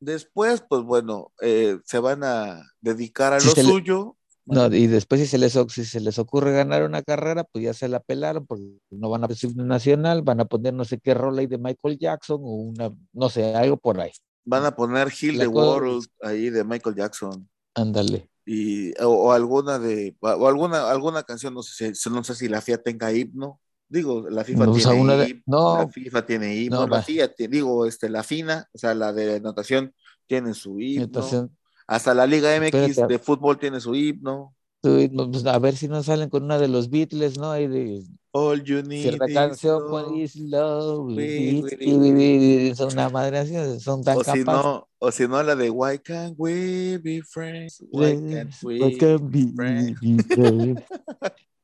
después, 0.00 0.64
pues 0.68 0.82
bueno, 0.82 1.30
se 1.38 1.98
van 2.00 2.24
a 2.24 2.60
dedicar 2.80 3.32
a 3.32 3.36
lo 3.36 3.42
suyo. 3.42 4.16
No, 4.44 4.66
y 4.66 4.88
después 4.88 5.20
si 5.20 5.28
se, 5.28 5.38
les, 5.38 5.52
si 5.68 5.84
se 5.84 6.00
les 6.00 6.18
ocurre 6.18 6.52
ganar 6.52 6.82
una 6.82 7.02
carrera, 7.02 7.44
pues 7.44 7.64
ya 7.64 7.74
se 7.74 7.86
la 7.86 8.00
pelaron, 8.00 8.44
porque 8.44 8.64
no 8.90 9.08
van 9.08 9.22
a 9.22 9.28
decir 9.28 9.56
nacional, 9.56 10.22
van 10.22 10.40
a 10.40 10.46
poner 10.46 10.74
no 10.74 10.84
sé 10.84 10.98
qué 10.98 11.14
rola 11.14 11.42
ahí 11.42 11.46
de 11.46 11.58
Michael 11.58 11.96
Jackson 11.96 12.40
o 12.42 12.54
una, 12.54 12.92
no 13.12 13.28
sé, 13.28 13.54
algo 13.54 13.76
por 13.76 14.00
ahí. 14.00 14.10
Van 14.44 14.64
a 14.64 14.74
poner 14.74 15.12
Hill 15.18 15.38
the 15.38 15.46
World 15.46 16.06
ahí 16.20 16.50
de 16.50 16.64
Michael 16.64 16.96
Jackson. 16.96 17.48
Ándale. 17.76 18.28
Y, 18.46 18.92
o, 19.02 19.08
o 19.08 19.32
alguna 19.32 19.78
de, 19.78 20.16
o 20.20 20.46
alguna, 20.48 20.90
alguna 20.90 21.22
canción, 21.22 21.54
no 21.54 21.62
sé, 21.62 21.94
si, 21.94 22.10
no 22.10 22.22
sé 22.24 22.34
si 22.34 22.48
la 22.48 22.60
FIA 22.60 22.82
tenga 22.82 23.12
himno. 23.12 23.60
Digo, 23.88 24.28
la 24.28 24.44
FIFA 24.44 24.66
No, 24.66 24.72
tiene 24.72 24.92
una 25.00 25.16
de- 25.16 25.28
himno, 25.30 25.42
no. 25.46 25.78
la 25.78 25.88
FIFA 25.88 26.26
tiene 26.26 26.54
himno, 26.56 26.80
No, 26.80 26.86
la. 26.88 27.02
FIA, 27.02 27.32
te- 27.34 27.48
digo, 27.48 27.86
este, 27.86 28.08
la 28.08 28.22
FINA, 28.22 28.68
o 28.72 28.78
sea, 28.78 28.94
la 28.94 29.12
de 29.12 29.40
natación 29.40 29.94
tiene 30.26 30.52
su 30.54 30.80
himno. 30.80 31.50
Hasta 31.86 32.14
la 32.14 32.26
Liga 32.26 32.54
MX 32.56 32.74
Espérate. 32.74 33.12
de 33.12 33.18
fútbol 33.18 33.58
tiene 33.58 33.78
su 33.80 33.94
himno. 33.94 34.54
pues, 34.80 35.10
a 35.46 35.58
ver 35.58 35.76
si 35.76 35.86
no 35.88 36.02
salen 36.02 36.28
con 36.30 36.44
una 36.44 36.58
de 36.58 36.68
los 36.68 36.90
Beatles, 36.90 37.38
¿no? 37.38 37.52
De 37.52 38.02
All 38.36 38.60
you 38.64 38.82
need 38.82 39.02
cierta 39.02 39.26
is 39.28 39.32
canción, 39.34 39.82
love. 39.90 40.16
is 40.16 40.34
love, 40.34 41.06
We- 41.14 41.62
we- 41.62 42.68
y- 42.70 42.74
son 42.74 42.92
una 42.92 43.08
madre 43.08 43.38
así, 43.38 43.54
son 43.78 44.02
tan 44.02 44.18
O 44.18 44.24
si 44.24 44.42
no, 44.42 44.88
o 44.98 45.12
si 45.12 45.28
no 45.28 45.40
la 45.44 45.54
de 45.54 45.70
Why 45.70 45.98
can't 46.00 46.34
we 46.36 46.98
be 46.98 47.22
friends? 47.22 47.80
Why 47.92 48.16
can't 48.28 48.52
we 48.64 48.78
be 49.20 49.52
friends? 49.54 50.00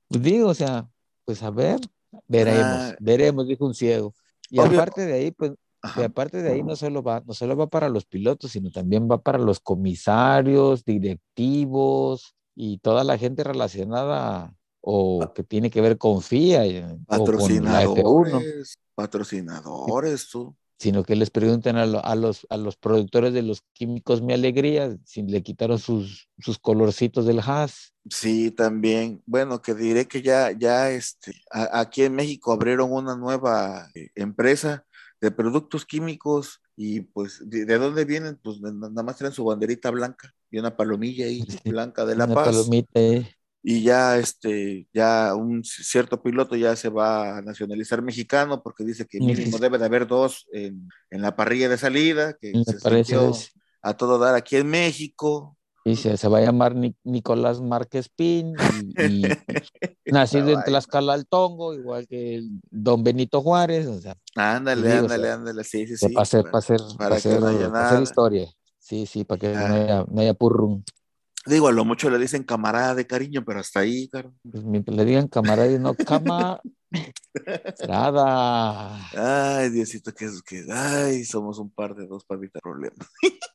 Pues 0.08 0.22
digo, 0.22 0.48
o 0.48 0.54
sea, 0.54 0.88
pues 1.24 1.42
a 1.42 1.50
ver, 1.50 1.78
veremos, 2.26 2.64
Ah. 2.64 2.96
veremos, 3.00 3.46
dijo 3.46 3.64
un 3.66 3.74
ciego. 3.74 4.12
Y 4.48 4.58
Obvio. 4.58 4.78
aparte 4.80 5.06
de 5.06 5.12
ahí, 5.12 5.30
pues, 5.30 5.52
y 5.96 6.02
aparte 6.02 6.42
de 6.42 6.50
ahí 6.52 6.62
no 6.64 6.74
solo 6.76 7.02
va, 7.02 7.22
no 7.24 7.32
solo 7.32 7.56
va 7.56 7.68
para 7.68 7.88
los 7.88 8.04
pilotos, 8.06 8.50
sino 8.52 8.70
también 8.70 9.08
va 9.10 9.18
para 9.22 9.38
los 9.38 9.60
comisarios, 9.60 10.84
directivos 10.84 12.34
y 12.56 12.78
toda 12.78 13.04
la 13.04 13.16
gente 13.18 13.44
relacionada 13.44 14.52
o 14.80 15.32
que 15.34 15.42
tiene 15.42 15.70
que 15.70 15.80
ver 15.80 15.98
con 15.98 16.22
FIA 16.22 16.66
y- 16.66 16.78
o 16.78 17.24
con 17.24 17.64
la 17.64 17.84
F1, 17.84 18.40
Patrocinadores, 18.40 18.78
patrocinadores, 18.94 20.28
tú. 20.30 20.56
sino 20.78 21.02
que 21.04 21.14
les 21.16 21.30
pregunten 21.30 21.76
a, 21.76 21.86
lo- 21.86 22.04
a 22.04 22.14
los, 22.14 22.46
a 22.50 22.56
los 22.56 22.76
productores 22.76 23.34
de 23.34 23.42
los 23.42 23.62
químicos 23.74 24.22
Mi 24.22 24.32
Alegría 24.32 24.96
si 25.04 25.22
le 25.22 25.42
quitaron 25.42 25.78
sus, 25.78 26.28
sus 26.38 26.58
colorcitos 26.58 27.26
del 27.26 27.40
Haas. 27.40 27.92
Sí, 28.08 28.50
también. 28.50 29.22
Bueno, 29.26 29.60
que 29.60 29.74
diré 29.74 30.08
que 30.08 30.22
ya, 30.22 30.52
ya, 30.52 30.90
este, 30.90 31.34
a- 31.50 31.80
aquí 31.80 32.02
en 32.02 32.14
México 32.14 32.52
abrieron 32.52 32.90
una 32.92 33.14
nueva 33.16 33.88
eh, 33.94 34.08
empresa 34.14 34.86
de 35.20 35.30
productos 35.30 35.84
químicos 35.84 36.62
y 36.76 37.02
pues, 37.02 37.42
¿de, 37.44 37.66
de 37.66 37.76
dónde 37.78 38.06
vienen? 38.06 38.38
Pues 38.42 38.58
na- 38.62 38.72
nada 38.72 39.02
más 39.02 39.18
tienen 39.18 39.34
su 39.34 39.44
banderita 39.44 39.90
blanca 39.90 40.32
y 40.50 40.58
una 40.58 40.74
palomilla 40.74 41.26
ahí 41.26 41.44
blanca 41.66 42.06
de 42.06 42.16
La 42.16 42.24
Una 42.24 42.34
Paz. 42.34 42.46
palomita, 42.46 42.88
eh. 43.00 43.30
Y 43.62 43.82
ya 43.82 44.16
este 44.18 44.86
ya 44.92 45.34
un 45.34 45.62
cierto 45.64 46.22
piloto 46.22 46.56
ya 46.56 46.74
se 46.76 46.88
va 46.88 47.38
a 47.38 47.42
nacionalizar 47.42 48.00
mexicano 48.02 48.62
porque 48.62 48.84
dice 48.84 49.06
que 49.06 49.20
mínimo 49.20 49.58
debe 49.58 49.76
de 49.78 49.84
haber 49.84 50.06
dos 50.06 50.46
en, 50.52 50.88
en 51.10 51.20
la 51.22 51.36
parrilla 51.36 51.68
de 51.68 51.76
salida 51.78 52.34
que 52.40 52.52
Me 52.52 52.64
se 52.64 52.78
sintió 52.80 53.32
a 53.82 53.94
todo 53.96 54.18
dar 54.18 54.34
aquí 54.34 54.56
en 54.56 54.66
México 54.68 55.56
Y 55.84 55.96
se, 55.96 56.16
se 56.16 56.28
va 56.28 56.38
a 56.38 56.42
llamar 56.42 56.74
Ni- 56.74 56.94
Nicolás 57.04 57.60
Márquez 57.60 58.08
Pin 58.08 58.54
y, 58.98 59.02
y 59.02 59.22
nacido 60.12 60.50
en. 60.50 60.62
Tlaxcala 60.62 61.12
al 61.14 61.26
Tongo, 61.26 61.72
igual 61.74 62.06
que 62.06 62.36
el 62.36 62.48
don 62.70 63.02
Benito 63.04 63.40
Juárez, 63.42 63.86
o 63.86 64.00
sea, 64.00 64.14
Ándale, 64.36 64.90
Sí, 64.90 64.96
o 64.96 65.00
ándale, 65.00 65.22
sea, 65.24 65.34
ándale, 65.34 65.64
sí, 65.64 65.86
sí, 65.86 65.96
sí. 65.96 66.08
para 66.14 66.22
hacer, 66.22 66.44
para- 66.44 66.58
hacer, 66.58 66.78
para 66.78 66.96
para 66.98 67.16
hacer, 67.16 67.40
no 67.40 67.70
para 67.72 67.88
hacer 67.88 68.02
historia. 68.02 68.46
Sí, 68.78 69.06
sí, 69.06 69.24
para 69.24 69.38
que 69.38 69.48
Ah. 69.54 69.68
no 69.68 69.74
haya, 69.74 70.04
no 70.10 70.20
haya 70.20 70.34
purrum. 70.34 70.82
Digo, 71.50 71.66
a 71.66 71.72
lo 71.72 71.84
mucho 71.84 72.08
le 72.08 72.18
dicen 72.18 72.44
camarada 72.44 72.94
de 72.94 73.06
cariño, 73.06 73.44
pero 73.44 73.58
hasta 73.58 73.80
ahí, 73.80 74.08
claro. 74.08 74.32
Pues 74.50 74.62
mientras 74.62 74.96
le 74.96 75.04
digan 75.04 75.26
camarada 75.26 75.70
y 75.70 75.80
no 75.80 75.94
cama, 75.94 76.60
nada. 77.88 79.10
Ay, 79.58 79.70
Diosito, 79.70 80.12
que 80.14 80.26
es 80.26 80.42
que, 80.42 80.64
ay, 80.70 81.24
somos 81.24 81.58
un 81.58 81.70
par 81.70 81.96
de 81.96 82.06
dos 82.06 82.24
para 82.24 82.38
evitar 82.38 82.62
problemas. 82.62 83.08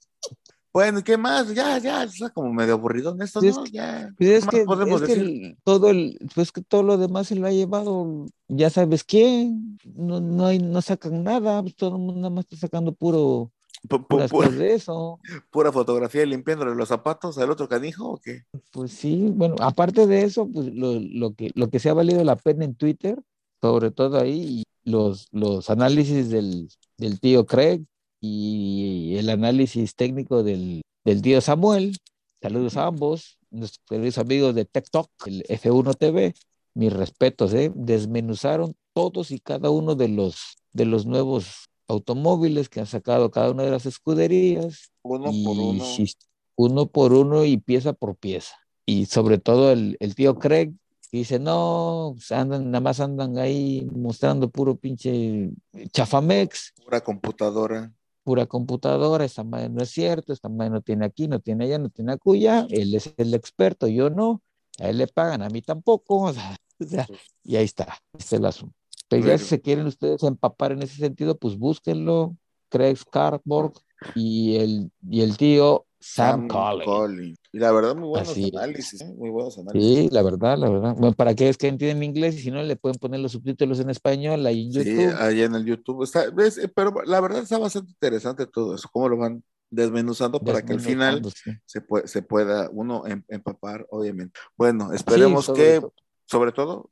bueno, 0.73 1.01
¿qué 1.05 1.15
más? 1.15 1.53
Ya, 1.53 1.77
ya, 1.77 2.03
está 2.03 2.29
como 2.31 2.51
medio 2.51 2.73
aburrido 2.73 3.13
en 3.13 3.21
esto, 3.21 3.39
¿no? 3.41 3.65
Ya. 3.67 4.11
Pues 4.17 4.29
¿qué 4.29 4.35
es 4.35 4.45
que, 4.45 5.55
todo 5.63 5.89
el, 5.89 6.19
pues 6.35 6.51
que 6.51 6.61
todo 6.61 6.83
lo 6.83 6.97
demás 6.97 7.27
se 7.27 7.35
lo 7.35 7.47
ha 7.47 7.51
llevado, 7.51 8.25
ya 8.49 8.69
sabes 8.69 9.05
quién, 9.05 9.77
no, 9.85 10.19
no 10.19 10.47
hay, 10.47 10.59
no 10.59 10.81
sacan 10.81 11.23
nada, 11.23 11.61
pues 11.61 11.77
todo 11.77 11.95
el 11.95 12.01
mundo 12.01 12.15
nada 12.15 12.29
más 12.29 12.43
está 12.43 12.57
sacando 12.57 12.93
puro, 12.93 13.53
Pu- 13.87 13.99
pu- 13.99 14.07
puras 14.07 14.31
pu- 14.31 14.37
cosas 14.37 14.55
de 14.57 14.73
eso. 14.73 15.19
pura 15.51 15.71
fotografía 15.71 16.25
limpiándole 16.25 16.75
los 16.75 16.89
zapatos 16.89 17.37
al 17.37 17.49
otro 17.51 17.67
canijo 17.67 18.11
o 18.11 18.17
qué? 18.17 18.43
Pues 18.71 18.91
sí, 18.91 19.29
bueno, 19.33 19.55
aparte 19.59 20.07
de 20.07 20.23
eso, 20.23 20.47
pues 20.51 20.73
lo, 20.73 20.99
lo 20.99 21.33
que, 21.33 21.51
lo 21.55 21.69
que 21.69 21.79
se 21.79 21.89
ha 21.89 21.93
valido 21.93 22.23
la 22.23 22.35
pena 22.35 22.65
en 22.65 22.75
Twitter, 22.75 23.21
sobre 23.61 23.91
todo 23.91 24.19
ahí, 24.19 24.63
los, 24.83 25.27
los 25.31 25.69
análisis 25.69 26.29
del, 26.29 26.69
del 26.97 27.19
tío 27.19 27.45
Craig 27.45 27.83
y 28.21 29.15
el 29.17 29.29
análisis 29.29 29.95
técnico 29.95 30.43
del, 30.43 30.81
del 31.03 31.21
tío 31.21 31.41
Samuel. 31.41 31.97
Saludos 32.41 32.77
a 32.77 32.85
ambos, 32.87 33.37
nuestros 33.49 33.81
queridos 33.87 34.17
amigos 34.17 34.53
de 34.55 34.65
TikTok, 34.65 35.09
el 35.25 35.43
F1 35.43 35.95
TV. 35.97 36.33
Mis 36.75 36.91
respetos, 36.91 37.53
¿eh? 37.53 37.71
Desmenuzaron 37.73 38.75
todos 38.93 39.31
y 39.31 39.39
cada 39.39 39.69
uno 39.69 39.95
de 39.95 40.09
los, 40.09 40.57
de 40.73 40.85
los 40.85 41.05
nuevos 41.05 41.69
automóviles 41.87 42.69
que 42.69 42.79
han 42.79 42.85
sacado 42.87 43.31
cada 43.31 43.51
una 43.51 43.63
de 43.63 43.71
las 43.71 43.85
escuderías 43.85 44.91
Uno 45.03 45.29
y 45.31 45.43
por 45.43 45.57
uno. 45.57 45.83
uno 46.55 46.85
por 46.87 47.13
uno 47.13 47.45
y 47.45 47.57
pieza 47.57 47.93
por 47.93 48.15
pieza. 48.15 48.55
Y 48.85 49.05
sobre 49.05 49.37
todo 49.39 49.71
el, 49.71 49.97
el 49.99 50.15
tío 50.15 50.37
Craig 50.37 50.73
dice, 51.11 51.39
no, 51.39 52.11
pues 52.15 52.31
andan, 52.31 52.65
nada 52.71 52.81
más 52.81 52.99
andan 52.99 53.37
ahí 53.37 53.87
mostrando 53.95 54.49
puro 54.49 54.75
pinche 54.75 55.49
chafamex, 55.91 56.73
Pura 56.83 57.01
computadora. 57.01 57.93
pura 58.23 58.45
computadora, 58.45 59.23
esta 59.25 59.43
madre 59.43 59.69
no 59.69 59.81
es 59.81 59.89
cierto, 59.91 60.33
esta 60.33 60.49
madre 60.49 60.71
no 60.71 60.81
tiene 60.81 61.05
aquí, 61.05 61.27
no 61.27 61.39
tiene 61.39 61.65
allá, 61.65 61.79
no 61.79 61.89
tiene 61.89 62.13
acuya, 62.13 62.67
él 62.69 62.93
es 62.95 63.13
el 63.17 63.33
experto, 63.33 63.87
yo 63.87 64.09
no, 64.09 64.41
a 64.79 64.89
él 64.89 64.97
le 64.97 65.07
pagan, 65.07 65.41
a 65.41 65.49
mí 65.49 65.61
tampoco, 65.61 66.17
o 66.23 66.33
sea, 66.33 66.57
o 66.79 66.85
sea, 66.85 67.07
y 67.43 67.55
ahí 67.55 67.65
está, 67.65 67.97
este 68.13 68.25
es 68.25 68.33
el 68.33 68.45
asunto. 68.45 68.75
Pero 69.07 69.27
ya 69.27 69.37
si 69.37 69.45
se 69.45 69.61
quieren 69.61 69.85
ustedes 69.85 70.23
empapar 70.23 70.71
en 70.71 70.81
ese 70.81 70.95
sentido, 70.97 71.37
pues 71.37 71.57
búsquenlo, 71.57 72.35
Craig 72.69 72.95
Scarborg 72.97 73.73
y 74.15 74.55
el, 74.55 74.91
y 75.07 75.21
el 75.21 75.37
tío 75.37 75.85
Sam, 75.99 76.47
Collins. 76.47 76.85
Collins. 76.85 77.39
Y 77.51 77.59
la 77.59 77.71
verdad, 77.71 77.95
muy 77.95 78.09
buenos 78.09 78.29
Así 78.29 78.47
es. 78.47 78.53
análisis, 78.53 79.01
¿eh? 79.01 79.13
muy 79.15 79.29
buenos 79.29 79.57
análisis. 79.57 79.97
Sí, 79.97 80.09
la 80.11 80.21
verdad, 80.21 80.57
la 80.57 80.69
verdad. 80.69 80.95
Bueno, 80.95 81.13
para 81.15 81.31
aquellos 81.31 81.57
que 81.57 81.67
entienden 81.67 82.03
inglés 82.03 82.35
y 82.35 82.39
si 82.39 82.51
no, 82.51 82.61
le 82.63 82.75
pueden 82.75 82.97
poner 82.99 83.19
los 83.19 83.31
subtítulos 83.31 83.79
en 83.79 83.89
español 83.89 84.45
ahí 84.45 84.65
en 84.67 84.73
Sí, 84.73 84.79
YouTube. 84.83 85.15
ahí 85.19 85.41
en 85.41 85.55
el 85.55 85.65
YouTube 85.65 86.03
está, 86.03 86.29
ves, 86.31 86.57
Eh, 86.57 86.67
pero 86.67 86.93
la 87.05 87.21
verdad 87.21 87.43
está 87.43 87.57
bastante 87.57 87.91
interesante 87.91 88.45
todo 88.45 88.75
eso, 88.75 88.89
cómo 88.91 89.09
lo 89.09 89.17
van 89.17 89.43
desmenuzando 89.69 90.39
para 90.39 90.61
que 90.63 90.73
al 90.73 90.79
final 90.79 91.23
sí. 91.33 91.51
se, 91.65 91.85
pue- 91.85 92.05
se 92.05 92.21
pueda 92.21 92.69
uno 92.71 93.05
em- 93.07 93.23
empapar, 93.27 93.85
obviamente. 93.89 94.39
Bueno, 94.57 94.93
esperemos 94.93 95.45
Sí, 95.45 95.53
que, 95.53 95.81
sobre 96.25 96.51
todo, 96.51 96.91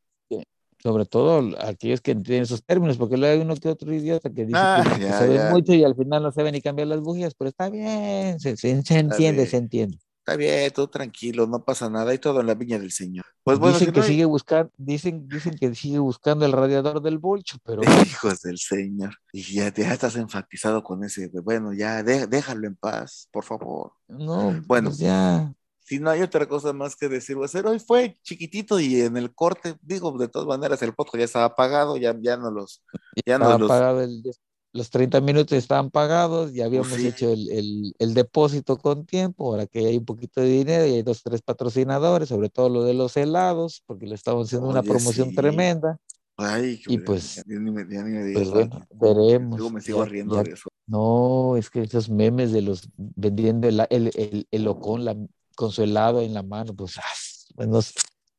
sobre 0.82 1.06
todo 1.06 1.52
aquellos 1.60 2.02
que 2.02 2.12
entienden 2.12 2.44
esos 2.44 2.64
términos, 2.64 2.98
porque 2.98 3.18
luego 3.18 3.34
hay 3.36 3.42
uno 3.46 3.56
que 3.56 3.70
otro 3.70 3.94
idiota 3.94 4.30
que 4.30 4.46
dice 4.46 4.58
Ah, 4.62 4.84
que, 4.84 4.96
que 5.00 5.06
ya, 5.06 5.20
sabe 5.20 5.36
ya. 5.36 5.50
mucho 5.52 5.74
y 5.74 5.84
al 5.84 5.96
final 5.96 6.24
no 6.24 6.32
sabe 6.32 6.52
ni 6.52 6.62
cambiar 6.62 6.88
las 6.88 7.02
bujías, 7.02 7.34
pero 7.36 7.50
está 7.50 7.70
bien, 7.70 8.40
se, 8.40 8.58
se- 8.58 8.82
se 8.84 9.00
entiende, 9.00 9.32
bien. 9.44 9.48
se 9.48 9.58
entiende. 9.58 9.98
está 10.20 10.36
bien, 10.38 10.72
todo 10.72 10.88
tranquilo, 10.90 11.46
no 11.48 11.66
pasa 11.66 11.90
nada 11.90 12.14
y 12.14 12.18
todo 12.18 12.40
en 12.40 12.48
la 12.48 12.54
viña 12.56 12.80
del 12.80 12.92
Señor. 12.92 13.26
Pues 13.44 13.60
bueno, 13.60 13.74
dicen 13.74 13.88
si 13.90 13.94
que 13.94 14.00
no 14.00 14.06
hay- 14.06 14.10
sigue 14.12 14.26
buscando, 14.26 14.72
dicen, 14.78 15.28
dicen 15.28 15.54
que 15.60 15.76
sigue 15.76 16.00
buscando 16.00 16.46
el 16.46 16.54
radiador 16.54 17.02
del 17.02 17.18
bolcho, 17.18 17.58
pero 17.66 17.82
hijos 18.28 18.42
del 18.42 18.58
Señor, 18.58 19.16
y 19.34 19.42
ya, 19.54 19.74
ya 19.74 19.92
estás 19.94 20.16
enfatizado 20.16 20.82
con 20.82 21.04
ese, 21.04 21.30
bueno, 21.44 21.74
ya 21.74 22.04
de- 22.04 22.28
déjalo 22.28 22.68
en 22.68 22.76
paz, 22.78 23.28
por 23.32 23.44
favor. 23.44 23.92
no, 24.08 24.62
Bueno. 24.66 24.90
pues 24.92 25.00
ya. 25.00 25.54
Si 25.84 26.00
no 26.00 26.10
hay 26.10 26.22
otra 26.22 26.48
cosa 26.48 26.72
más 26.74 26.96
que 26.96 27.10
decir, 27.10 27.40
va 27.40 27.46
a 27.46 27.50
ser 27.50 27.68
hoy 27.68 27.80
fue 27.80 28.18
chiquitito 28.24 28.80
y 28.80 29.02
en 29.02 29.18
el 29.18 29.34
corte, 29.36 29.76
digo, 29.82 30.18
de 30.18 30.28
todas 30.30 30.48
maneras 30.48 30.82
el 30.82 30.94
podcast 30.94 31.18
ya 31.20 31.26
estaba 31.26 31.46
apagado, 31.46 31.98
ya, 31.98 32.16
ya 32.22 32.38
no 32.38 32.50
los, 32.52 32.82
ya 33.26 33.38
no 33.38 33.58
los, 33.58 33.68
pagado 33.68 34.02
el- 34.02 34.24
los 34.76 34.90
30 34.90 35.22
minutos 35.22 35.56
estaban 35.58 35.92
pagados, 35.92 36.52
ya 36.54 36.66
habíamos 36.66 36.88
sí. 36.94 37.06
hecho 37.08 37.32
el, 37.32 37.48
el- 37.52 37.94
el 38.00 38.14
depósito 38.16 38.78
con 38.78 39.06
tiempo, 39.06 39.52
ahora 39.52 39.68
que 39.68 39.86
hay 39.86 39.98
un 39.98 40.06
poquito 40.06 40.42
de 40.42 40.48
dinero 40.48 40.86
y 40.88 40.94
hay 40.96 41.04
dos, 41.04 41.22
tres 41.22 41.42
patrocinadores, 41.44 42.30
sobre 42.30 42.50
todo 42.50 42.70
lo 42.70 42.84
de 42.84 42.94
los 42.96 43.16
helados, 43.18 43.84
porque 43.86 44.08
le 44.08 44.16
estamos 44.16 44.48
haciendo 44.48 44.70
una 44.70 44.82
promoción 44.82 45.30
sí. 45.30 45.36
tremenda. 45.36 45.98
ay, 46.38 46.82
y 46.88 46.98
pues- 46.98 47.36
ya 47.36 47.44
ni 47.46 47.70
me- 47.72 47.86
ya 47.88 48.02
ni 48.04 48.12
me 48.12 48.34
pues 48.34 48.50
bueno, 48.50 48.88
veremos, 48.96 49.60
Luego 49.60 49.74
me 49.76 49.82
sigo 49.82 50.04
riendo 50.06 50.42
de 50.42 50.54
eso. 50.54 50.70
No, 50.88 51.56
es 51.56 51.70
que 51.70 51.82
esos 51.84 52.10
memes 52.10 52.52
de 52.52 52.62
los 52.64 52.90
vendiendo 52.98 53.68
el, 53.68 53.80
el, 53.92 54.12
el, 54.16 54.48
el 54.50 54.64
locón 54.64 55.06
la- 55.06 55.16
con 55.56 55.72
su 55.72 55.84
helado 55.84 56.22
en 56.22 56.34
la 56.34 56.44
mano, 56.44 56.74
pues, 56.74 56.98
ah, 56.98 57.02
bueno, 57.56 57.80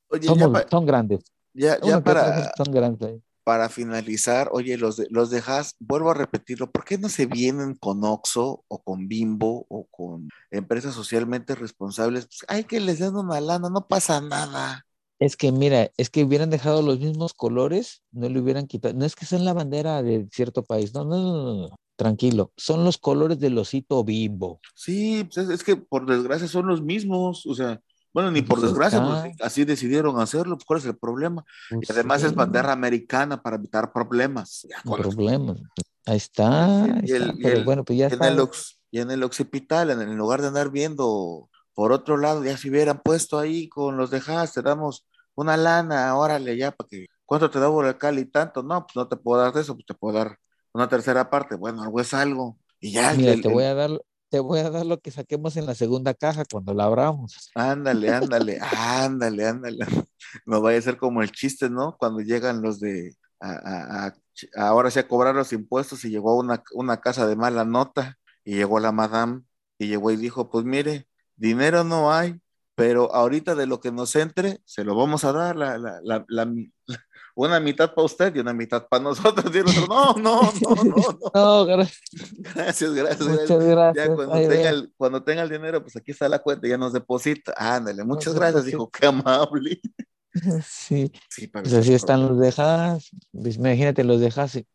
Oye, 0.08 0.26
somos- 0.28 0.38
ya, 0.38 0.52
pa- 0.52 0.66
son 0.70 0.86
grandes. 0.86 1.20
ya, 1.52 1.78
ya 1.80 2.00
para, 2.02 2.52
son 2.56 2.72
grandes. 2.72 3.20
para 3.44 3.68
finalizar, 3.68 4.48
oye, 4.52 4.76
los 4.78 4.96
de, 4.96 5.06
los 5.10 5.30
de 5.30 5.42
Haas, 5.46 5.74
vuelvo 5.78 6.10
a 6.10 6.14
repetirlo, 6.14 6.70
¿por 6.70 6.84
qué 6.84 6.96
no 6.98 7.08
se 7.08 7.26
vienen 7.26 7.74
con 7.74 8.02
Oxxo 8.04 8.64
o 8.68 8.82
con 8.82 9.06
Bimbo 9.06 9.66
o 9.68 9.86
con 9.90 10.28
empresas 10.50 10.94
socialmente 10.94 11.54
responsables? 11.54 12.26
Pues, 12.26 12.44
hay 12.48 12.64
que 12.64 12.80
les 12.80 12.98
den 13.00 13.16
una 13.16 13.40
lana, 13.40 13.68
no 13.70 13.86
pasa 13.86 14.20
nada. 14.20 14.86
Es 15.18 15.36
que 15.36 15.52
mira, 15.52 15.90
es 15.96 16.10
que 16.10 16.24
hubieran 16.24 16.50
dejado 16.50 16.82
los 16.82 16.98
mismos 17.00 17.34
colores, 17.34 18.02
no 18.12 18.28
le 18.28 18.40
hubieran 18.40 18.66
quitado. 18.66 18.94
No 18.94 19.04
es 19.04 19.14
que 19.16 19.26
sean 19.26 19.44
la 19.44 19.52
bandera 19.52 20.02
de 20.02 20.26
cierto 20.30 20.64
país, 20.64 20.92
no, 20.94 21.04
no, 21.04 21.16
no, 21.22 21.54
no, 21.68 21.76
Tranquilo, 21.96 22.52
son 22.56 22.84
los 22.84 22.98
colores 22.98 23.38
del 23.38 23.56
osito 23.56 24.02
bimbo. 24.02 24.60
Sí, 24.74 25.22
pues 25.24 25.46
es, 25.46 25.50
es 25.54 25.64
que 25.64 25.76
por 25.76 26.06
desgracia 26.06 26.48
son 26.48 26.66
los 26.66 26.82
mismos, 26.82 27.46
o 27.46 27.54
sea, 27.54 27.80
bueno, 28.12 28.32
ni 28.32 28.42
por 28.42 28.58
Pues 28.58 28.70
desgracia, 28.72 28.98
está. 29.00 29.22
pues, 29.22 29.36
así 29.40 29.64
decidieron 29.64 30.18
hacerlo, 30.20 30.56
pues, 30.56 30.64
¿cuál 30.64 30.78
es 30.80 30.86
el 30.86 30.96
problema? 30.98 31.44
Pues 31.70 31.88
Y 31.88 31.92
además 31.92 32.20
sí, 32.20 32.26
es 32.26 32.34
bandera 32.34 32.72
americana 32.72 33.40
para 33.40 33.56
evitar 33.56 33.92
problemas. 33.92 34.66
Ya 34.68 34.82
problemas. 34.82 35.58
Ahí 36.06 36.16
está, 36.16 36.84
ahí 36.84 36.90
Y 37.04 37.12
el- 37.12 37.22
está, 37.22 37.34
pero 37.40 37.58
el- 37.58 37.64
bueno, 37.64 37.84
pues 37.84 37.98
ya 37.98 38.06
y 38.10 38.14
en 38.14 38.22
está. 38.22 38.28
el, 38.28 38.48
y 38.90 39.00
en 39.00 39.10
el 39.12 39.22
occipital, 39.22 39.90
en, 39.90 40.00
en 40.02 40.16
lugar 40.16 40.42
de 40.42 40.48
andar 40.48 40.70
viendo 40.70 41.48
por 41.74 41.92
otro 41.92 42.16
lado, 42.16 42.44
ya 42.44 42.56
se 42.56 42.70
hubieran 42.70 43.00
puesto 43.02 43.38
ahí 43.38 43.68
con 43.68 43.96
los 43.96 44.10
de 44.10 44.22
Haas, 44.26 44.52
te 44.54 44.62
damos 44.62 45.06
una 45.34 45.56
lana, 45.56 46.16
órale, 46.16 46.56
ya, 46.56 46.70
para 46.72 46.88
que, 46.88 47.06
¿cuánto 47.24 47.50
te 47.50 47.58
da 47.60 47.68
Borecal 47.68 48.18
y 48.18 48.26
tanto? 48.26 48.62
No, 48.62 48.82
pues 48.86 48.96
no 48.96 49.08
te 49.08 49.16
puedo 49.16 49.40
dar 49.42 49.52
de 49.52 49.60
eso, 49.62 49.74
pues 49.74 49.86
te 49.86 49.94
puedo 49.94 50.18
dar 50.18 50.38
una 50.72 50.88
tercera 50.88 51.30
parte, 51.30 51.56
bueno, 51.56 51.82
algo 51.82 52.00
es 52.00 52.14
algo. 52.14 52.58
Y 52.80 52.92
ya, 52.92 53.12
Mira, 53.12 53.36
el- 53.36 53.36
te 53.36 53.48
voy 53.48 53.64
a 53.64 53.74
dar, 53.74 53.90
te 54.28 54.40
voy 54.40 54.60
a 54.60 54.70
dar 54.70 54.86
lo 54.86 55.00
que 55.00 55.10
saquemos 55.10 55.56
en 55.56 55.66
la 55.66 55.74
segunda 55.74 56.14
caja 56.14 56.44
cuando 56.44 56.74
la 56.74 56.84
abramos. 56.84 57.54
ándale, 57.54 58.10
ándale, 58.10 58.58
ándale, 58.60 59.46
ándale. 59.46 59.86
No 60.46 60.60
vaya 60.60 60.78
a 60.78 60.82
ser 60.82 60.96
como 60.96 61.22
el 61.22 61.32
chiste, 61.32 61.70
¿no? 61.70 61.96
Cuando 61.98 62.20
llegan 62.20 62.62
los 62.62 62.80
de, 62.80 63.14
a, 63.40 63.50
a- 63.52 64.06
a- 64.08 64.14
ahora 64.68 64.90
sí 64.90 64.98
a 64.98 65.08
cobrar 65.08 65.34
los 65.34 65.52
impuestos 65.52 66.04
y 66.04 66.10
llegó 66.10 66.36
una, 66.38 66.62
una 66.74 67.00
casa 67.00 67.26
de 67.26 67.36
mala 67.36 67.64
nota 67.64 68.18
y 68.44 68.56
llegó 68.56 68.80
la 68.80 68.92
madame 68.92 69.42
y 69.78 69.86
llegó 69.88 70.10
y 70.10 70.16
dijo, 70.16 70.50
pues 70.50 70.64
mire, 70.64 71.08
dinero 71.36 71.84
no 71.84 72.12
hay, 72.12 72.36
pero 72.74 73.12
ahorita 73.14 73.54
de 73.54 73.66
lo 73.66 73.80
que 73.80 73.92
nos 73.92 74.16
entre, 74.16 74.60
se 74.64 74.84
lo 74.84 74.94
vamos 74.96 75.24
a 75.24 75.32
dar, 75.32 75.56
la, 75.56 75.78
la, 75.78 76.00
la, 76.02 76.24
la- 76.28 76.52
una 77.36 77.58
mitad 77.60 77.92
para 77.94 78.04
usted 78.04 78.34
y 78.34 78.38
una 78.40 78.52
mitad 78.52 78.86
para 78.88 79.02
nosotros. 79.02 79.52
Y 79.54 79.58
el 79.58 79.66
otro, 79.68 79.86
no, 79.88 80.14
no, 80.14 80.42
no, 80.42 80.74
no, 80.74 80.84
no. 80.84 81.18
No, 81.34 81.64
gracias, 81.66 82.00
Gracias, 82.54 82.94
gracias. 82.94 83.28
muchas 83.28 83.64
gracias. 83.64 84.08
Ya 84.08 84.14
cuando 84.14 84.34
tenga, 84.48 84.68
el, 84.70 84.92
cuando 84.96 85.22
tenga 85.22 85.42
el 85.42 85.48
dinero, 85.50 85.82
pues 85.82 85.96
aquí 85.96 86.10
está 86.12 86.28
la 86.28 86.38
cuenta, 86.40 86.68
ya 86.68 86.78
nos 86.78 86.92
deposita. 86.92 87.52
Ándale, 87.56 88.04
muchas 88.04 88.34
gracias, 88.34 88.64
dijo, 88.66 88.88
qué 88.90 89.06
amable. 89.06 89.80
Sí, 90.64 91.12
Sí, 91.30 91.46
para 91.46 91.62
pues 91.62 91.74
así 91.74 91.94
están 91.94 92.22
los 92.26 92.40
de 92.40 92.52
Haas. 92.56 93.10
Pues 93.30 93.54
imagínate 93.54 94.02
los 94.02 94.18
de 94.20 94.32
Haas. 94.34 94.56
y- 94.56 94.66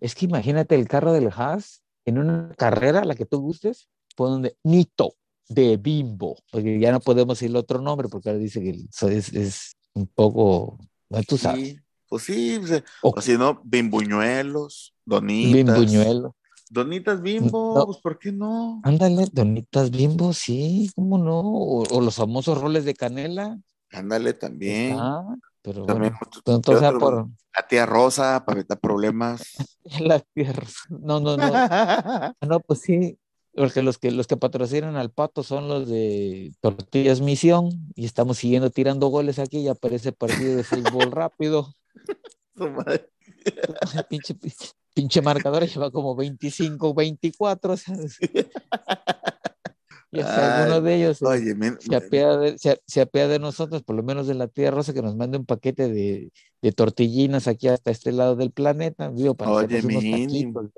es 0.00 0.14
que 0.14 0.24
imagínate 0.24 0.74
el 0.74 0.88
carro 0.88 1.12
del 1.12 1.28
Haas 1.28 1.82
en 2.06 2.16
una 2.18 2.50
carrera, 2.56 3.04
la 3.04 3.14
que 3.14 3.26
tú 3.26 3.40
gustes, 3.42 3.90
ponen 4.16 4.52
Nito 4.64 5.12
de 5.48 5.76
Bimbo, 5.76 6.36
porque 6.50 6.78
ya 6.80 6.92
no 6.92 7.00
podemos 7.00 7.36
decir 7.38 7.50
el 7.50 7.56
otro 7.56 7.80
nombre, 7.80 8.08
porque 8.08 8.28
ahora 8.30 8.38
dice 8.40 8.60
que 8.60 8.70
es, 9.16 9.32
es 9.32 9.76
un 9.94 10.06
poco, 10.06 10.78
bueno, 11.08 11.24
tú 11.28 11.38
sabes, 11.38 11.68
Sí, 11.68 11.78
pues 12.08 12.22
sí, 12.24 12.56
pues, 12.60 12.82
O- 13.02 13.14
o 13.16 13.20
si 13.20 13.36
no, 13.36 13.60
bimbuñuelos, 13.64 14.94
donitas. 15.04 15.52
Bimbuñuelo. 15.52 16.36
Donitas 16.68 17.22
Bimbo, 17.22 17.74
No. 17.76 17.86
pues 17.86 17.98
¿por 17.98 18.18
qué 18.18 18.32
no? 18.32 18.80
Ándale, 18.82 19.28
donitas 19.32 19.88
bimbo, 19.92 20.32
sí, 20.32 20.90
cómo 20.96 21.16
no. 21.16 21.38
O, 21.40 21.84
o 21.88 22.00
los 22.00 22.16
famosos 22.16 22.60
roles 22.60 22.84
de 22.84 22.94
canela. 22.94 23.56
Ándale 23.92 24.32
también. 24.34 24.90
Está, 24.92 25.24
pero 25.62 25.84
También 25.86 26.12
bueno, 26.14 26.28
otro- 26.38 26.54
entonces 26.56 26.88
otro- 26.88 26.98
por 26.98 27.28
La 27.54 27.66
tía 27.68 27.86
Rosa 27.86 28.44
para 28.44 28.58
evitar 28.58 28.80
problemas. 28.80 29.42
la 30.00 30.18
tierra. 30.18 30.66
No, 30.88 31.20
no, 31.20 31.36
no. 31.36 31.44
Ah, 31.54 32.34
No, 32.44 32.58
pues 32.58 32.80
sí, 32.80 33.16
porque 33.56 33.82
los 33.82 33.98
que 33.98 34.10
los 34.10 34.26
que 34.26 34.36
patrocinan 34.36 34.96
al 34.96 35.10
Pato 35.10 35.42
son 35.42 35.66
los 35.68 35.88
de 35.88 36.52
Tortillas 36.60 37.20
Misión 37.20 37.70
y 37.94 38.04
estamos 38.04 38.38
siguiendo 38.38 38.70
tirando 38.70 39.08
goles 39.08 39.38
aquí 39.38 39.58
y 39.58 39.68
aparece 39.68 40.12
partido 40.12 40.56
de 40.56 40.62
fútbol 40.62 41.10
rápido. 41.10 41.72
Su 42.56 42.68
madre. 42.70 43.08
pinche, 44.08 44.34
pinche, 44.34 44.68
pinche 44.94 45.22
marcador 45.22 45.66
lleva 45.66 45.90
como 45.90 46.14
25, 46.14 46.94
24, 46.94 47.72
o 47.72 47.76
sea, 47.76 47.96
y 50.12 50.20
hasta 50.20 50.62
alguno 50.62 50.76
Ay, 50.76 50.82
de 50.82 50.94
ellos 50.94 51.18
se, 51.18 51.26
Oye, 51.26 51.54
men- 51.54 51.78
se 51.80 51.96
apea 51.96 52.36
de, 52.36 52.58
se, 52.58 52.80
se 52.86 53.00
apea 53.00 53.28
de 53.28 53.38
nosotros, 53.38 53.82
por 53.82 53.96
lo 53.96 54.02
menos 54.02 54.26
de 54.26 54.34
la 54.34 54.48
tía 54.48 54.70
Rosa, 54.70 54.94
que 54.94 55.02
nos 55.02 55.16
mande 55.16 55.38
un 55.38 55.44
paquete 55.44 55.88
de, 55.88 56.30
de 56.62 56.72
tortillinas 56.72 57.48
aquí 57.48 57.68
hasta 57.68 57.90
este 57.90 58.12
lado 58.12 58.36
del 58.36 58.52
planeta, 58.52 59.10
digo, 59.10 59.34
para 59.34 59.50
Oye, 59.52 59.80
unos 59.84 60.04
taquitos 60.04 60.70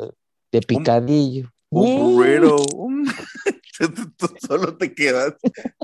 de 0.50 0.60
picadillo. 0.62 1.52
Un 1.70 1.94
Mm. 1.94 2.14
burrito. 2.14 2.56
un- 2.74 3.04
tú, 3.94 4.10
tú- 4.16 4.34
solo 4.44 4.76
te 4.76 4.92
quedas, 4.92 5.34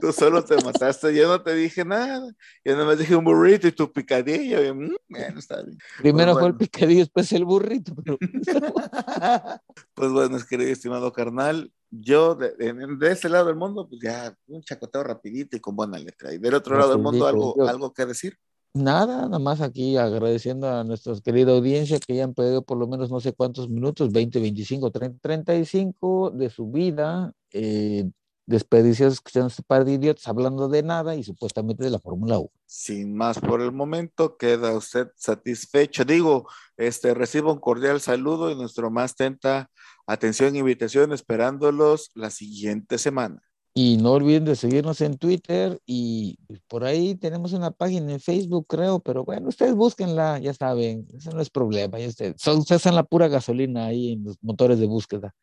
tú 0.00 0.12
solo 0.12 0.44
te 0.44 0.56
mataste. 0.64 1.14
Yo 1.14 1.28
no 1.28 1.42
te 1.42 1.54
dije 1.54 1.84
nada. 1.84 2.26
Yo 2.64 2.72
nada 2.72 2.86
más 2.86 2.98
dije 2.98 3.14
un 3.14 3.24
burrito 3.24 3.68
y 3.68 3.72
tu 3.72 3.92
picadillo. 3.92 4.64
y, 4.64 4.72
mm, 4.72 4.96
bueno, 5.08 5.38
está 5.38 5.62
bien. 5.62 5.78
Primero 5.98 6.32
fue 6.32 6.40
el 6.42 6.52
bueno. 6.52 6.58
picadillo, 6.58 7.00
después 7.00 7.30
el 7.32 7.44
burrito, 7.44 7.94
pero 7.94 8.18
Pues 9.94 10.10
bueno, 10.10 10.36
es 10.36 10.44
querido 10.44 10.70
estimado 10.72 11.12
carnal, 11.12 11.72
yo 11.90 12.34
de, 12.34 12.52
de, 12.56 12.72
de 12.98 13.12
este 13.12 13.28
lado 13.28 13.46
del 13.46 13.56
mundo, 13.56 13.86
pues 13.88 14.00
ya 14.02 14.36
un 14.48 14.62
chacoteo 14.62 15.04
rapidito 15.04 15.56
y 15.56 15.60
con 15.60 15.76
buena 15.76 15.98
letra. 15.98 16.32
Y 16.34 16.38
del 16.38 16.54
otro 16.54 16.76
lado 16.76 16.90
del 16.90 17.02
mundo, 17.02 17.26
algo, 17.28 17.54
algo 17.68 17.92
que 17.92 18.06
decir. 18.06 18.36
Nada, 18.74 19.22
nada 19.22 19.38
más 19.38 19.60
aquí 19.60 19.96
agradeciendo 19.96 20.68
a 20.68 20.84
nuestra 20.84 21.14
querida 21.24 21.52
audiencia 21.52 21.98
que 22.00 22.16
ya 22.16 22.24
han 22.24 22.34
pedido 22.34 22.62
por 22.62 22.76
lo 22.78 22.86
menos 22.86 23.10
no 23.10 23.20
sé 23.20 23.32
cuántos 23.32 23.68
minutos, 23.68 24.12
20, 24.12 24.40
25, 24.40 24.90
30, 24.90 25.18
35 25.20 26.30
de 26.30 26.50
su 26.50 26.70
vida, 26.70 27.32
eh, 27.52 28.10
desperdiciados 28.46 29.14
escuchando 29.14 29.48
este 29.48 29.62
par 29.62 29.84
de 29.84 29.92
idiotas 29.92 30.28
hablando 30.28 30.68
de 30.68 30.82
nada 30.82 31.14
y 31.14 31.22
supuestamente 31.22 31.84
de 31.84 31.90
la 31.90 31.98
Fórmula 31.98 32.38
1. 32.38 32.50
Sin 32.66 33.16
más 33.16 33.38
por 33.38 33.62
el 33.62 33.72
momento, 33.72 34.36
queda 34.36 34.76
usted 34.76 35.08
satisfecho. 35.16 36.04
Digo, 36.04 36.48
este, 36.76 37.14
reciba 37.14 37.52
un 37.52 37.60
cordial 37.60 38.00
saludo 38.00 38.50
y 38.50 38.56
nuestro 38.56 38.90
más 38.90 39.12
atenta 39.12 39.70
atención 40.06 40.54
e 40.54 40.58
invitación 40.58 41.12
esperándolos 41.12 42.10
la 42.14 42.30
siguiente 42.30 42.98
semana. 42.98 43.40
Y 43.76 43.96
no 43.96 44.12
olviden 44.12 44.44
de 44.44 44.54
seguirnos 44.54 45.00
en 45.00 45.18
Twitter 45.18 45.80
y 45.84 46.38
por 46.68 46.84
ahí 46.84 47.16
tenemos 47.16 47.52
una 47.52 47.72
página 47.72 48.12
en 48.12 48.20
Facebook, 48.20 48.66
creo, 48.68 49.00
pero 49.00 49.24
bueno, 49.24 49.48
ustedes 49.48 49.74
búsquenla, 49.74 50.38
ya 50.38 50.54
saben, 50.54 51.08
eso 51.12 51.32
no 51.32 51.40
es 51.40 51.50
problema. 51.50 51.98
Ya 51.98 52.06
ustedes, 52.06 52.36
son, 52.40 52.58
ustedes 52.58 52.84
la 52.86 53.02
pura 53.02 53.26
gasolina 53.26 53.86
ahí 53.86 54.12
en 54.12 54.24
los 54.24 54.36
motores 54.42 54.78
de 54.78 54.86
búsqueda. 54.86 55.34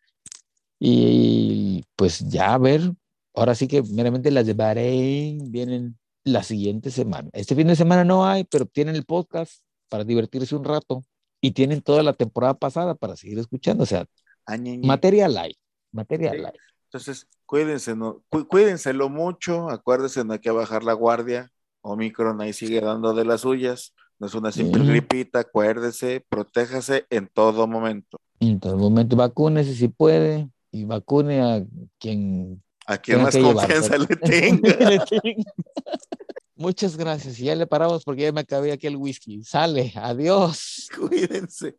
Y 0.80 1.84
pues 1.98 2.20
ya 2.30 2.54
a 2.54 2.58
ver, 2.58 2.94
ahora 3.36 3.54
sí 3.54 3.67
que 3.67 3.84
meramente 3.84 4.32
las 4.32 4.46
de 4.46 4.54
Bahrein 4.54 5.52
vienen 5.52 6.00
la 6.24 6.44
siguiente 6.44 6.89
semana. 6.89 7.30
Este 7.34 7.54
fin 7.56 7.67
de 7.67 7.76
semana 7.76 8.04
no 8.04 8.26
hay, 8.26 8.46
pero 8.46 8.65
tienen 8.65 8.96
el 8.96 9.04
podcast 9.04 9.62
para 9.89 10.06
divertirse 10.06 10.56
un 10.56 10.63
rato 10.63 11.04
y 11.41 11.52
tienen 11.52 11.82
toda 11.82 12.02
la 12.02 12.13
temporada 12.13 12.54
pasada 12.54 12.96
para 12.96 13.17
seguir 13.17 13.39
escuchando. 13.39 13.84
O 13.84 13.88
sea, 13.88 14.06
Añeñe. 14.46 14.88
material 14.88 15.38
hay, 15.38 15.58
material 15.91 16.38
Sí. 16.38 16.46
hay. 16.46 16.54
Entonces, 16.86 17.28
cuídense, 17.52 17.98
no, 17.98 18.24
cu- 18.30 18.48
cuídenselo 18.48 19.10
mucho, 19.10 19.70
acuérdense, 19.70 20.24
no 20.24 20.32
hay 20.32 20.40
que 20.40 20.52
bajar 20.52 20.86
la 20.86 20.94
guardia. 20.94 21.52
Omicron 21.82 22.40
ahí 22.40 22.54
sigue 22.54 22.80
dando 22.80 23.14
de 23.14 23.26
las 23.26 23.42
suyas. 23.42 23.94
No 24.20 24.28
es 24.28 24.34
una 24.36 24.54
simple 24.54 24.86
gripita, 24.86 25.40
acuérdese, 25.40 26.24
protéjase 26.30 27.06
en 27.10 27.28
todo 27.28 27.68
momento. 27.68 28.18
En 28.40 28.58
todo 28.62 28.78
momento 28.78 29.18
vacúnese 29.18 29.76
si 29.76 29.90
puede 29.90 30.48
y 30.72 30.86
vacune 30.86 31.42
a 31.42 31.62
quien 32.00 32.64
A 32.86 32.98
quien 32.98 33.22
más 33.22 33.34
llevar, 33.36 33.56
confianza 33.68 33.98
le 33.98 34.06
tenga. 34.16 34.70
le 34.90 35.00
tenga. 35.00 35.52
Muchas 36.56 36.96
gracias. 36.96 37.38
Y 37.40 37.46
ya 37.46 37.56
le 37.56 37.68
paramos 37.68 38.06
porque 38.06 38.22
ya 38.22 38.32
me 38.32 38.40
acabé 38.42 38.72
aquí 38.72 38.88
el 38.88 38.96
whisky. 38.96 39.44
Sale. 39.44 39.92
Adiós. 39.96 40.88
Cuídense. 40.98 41.76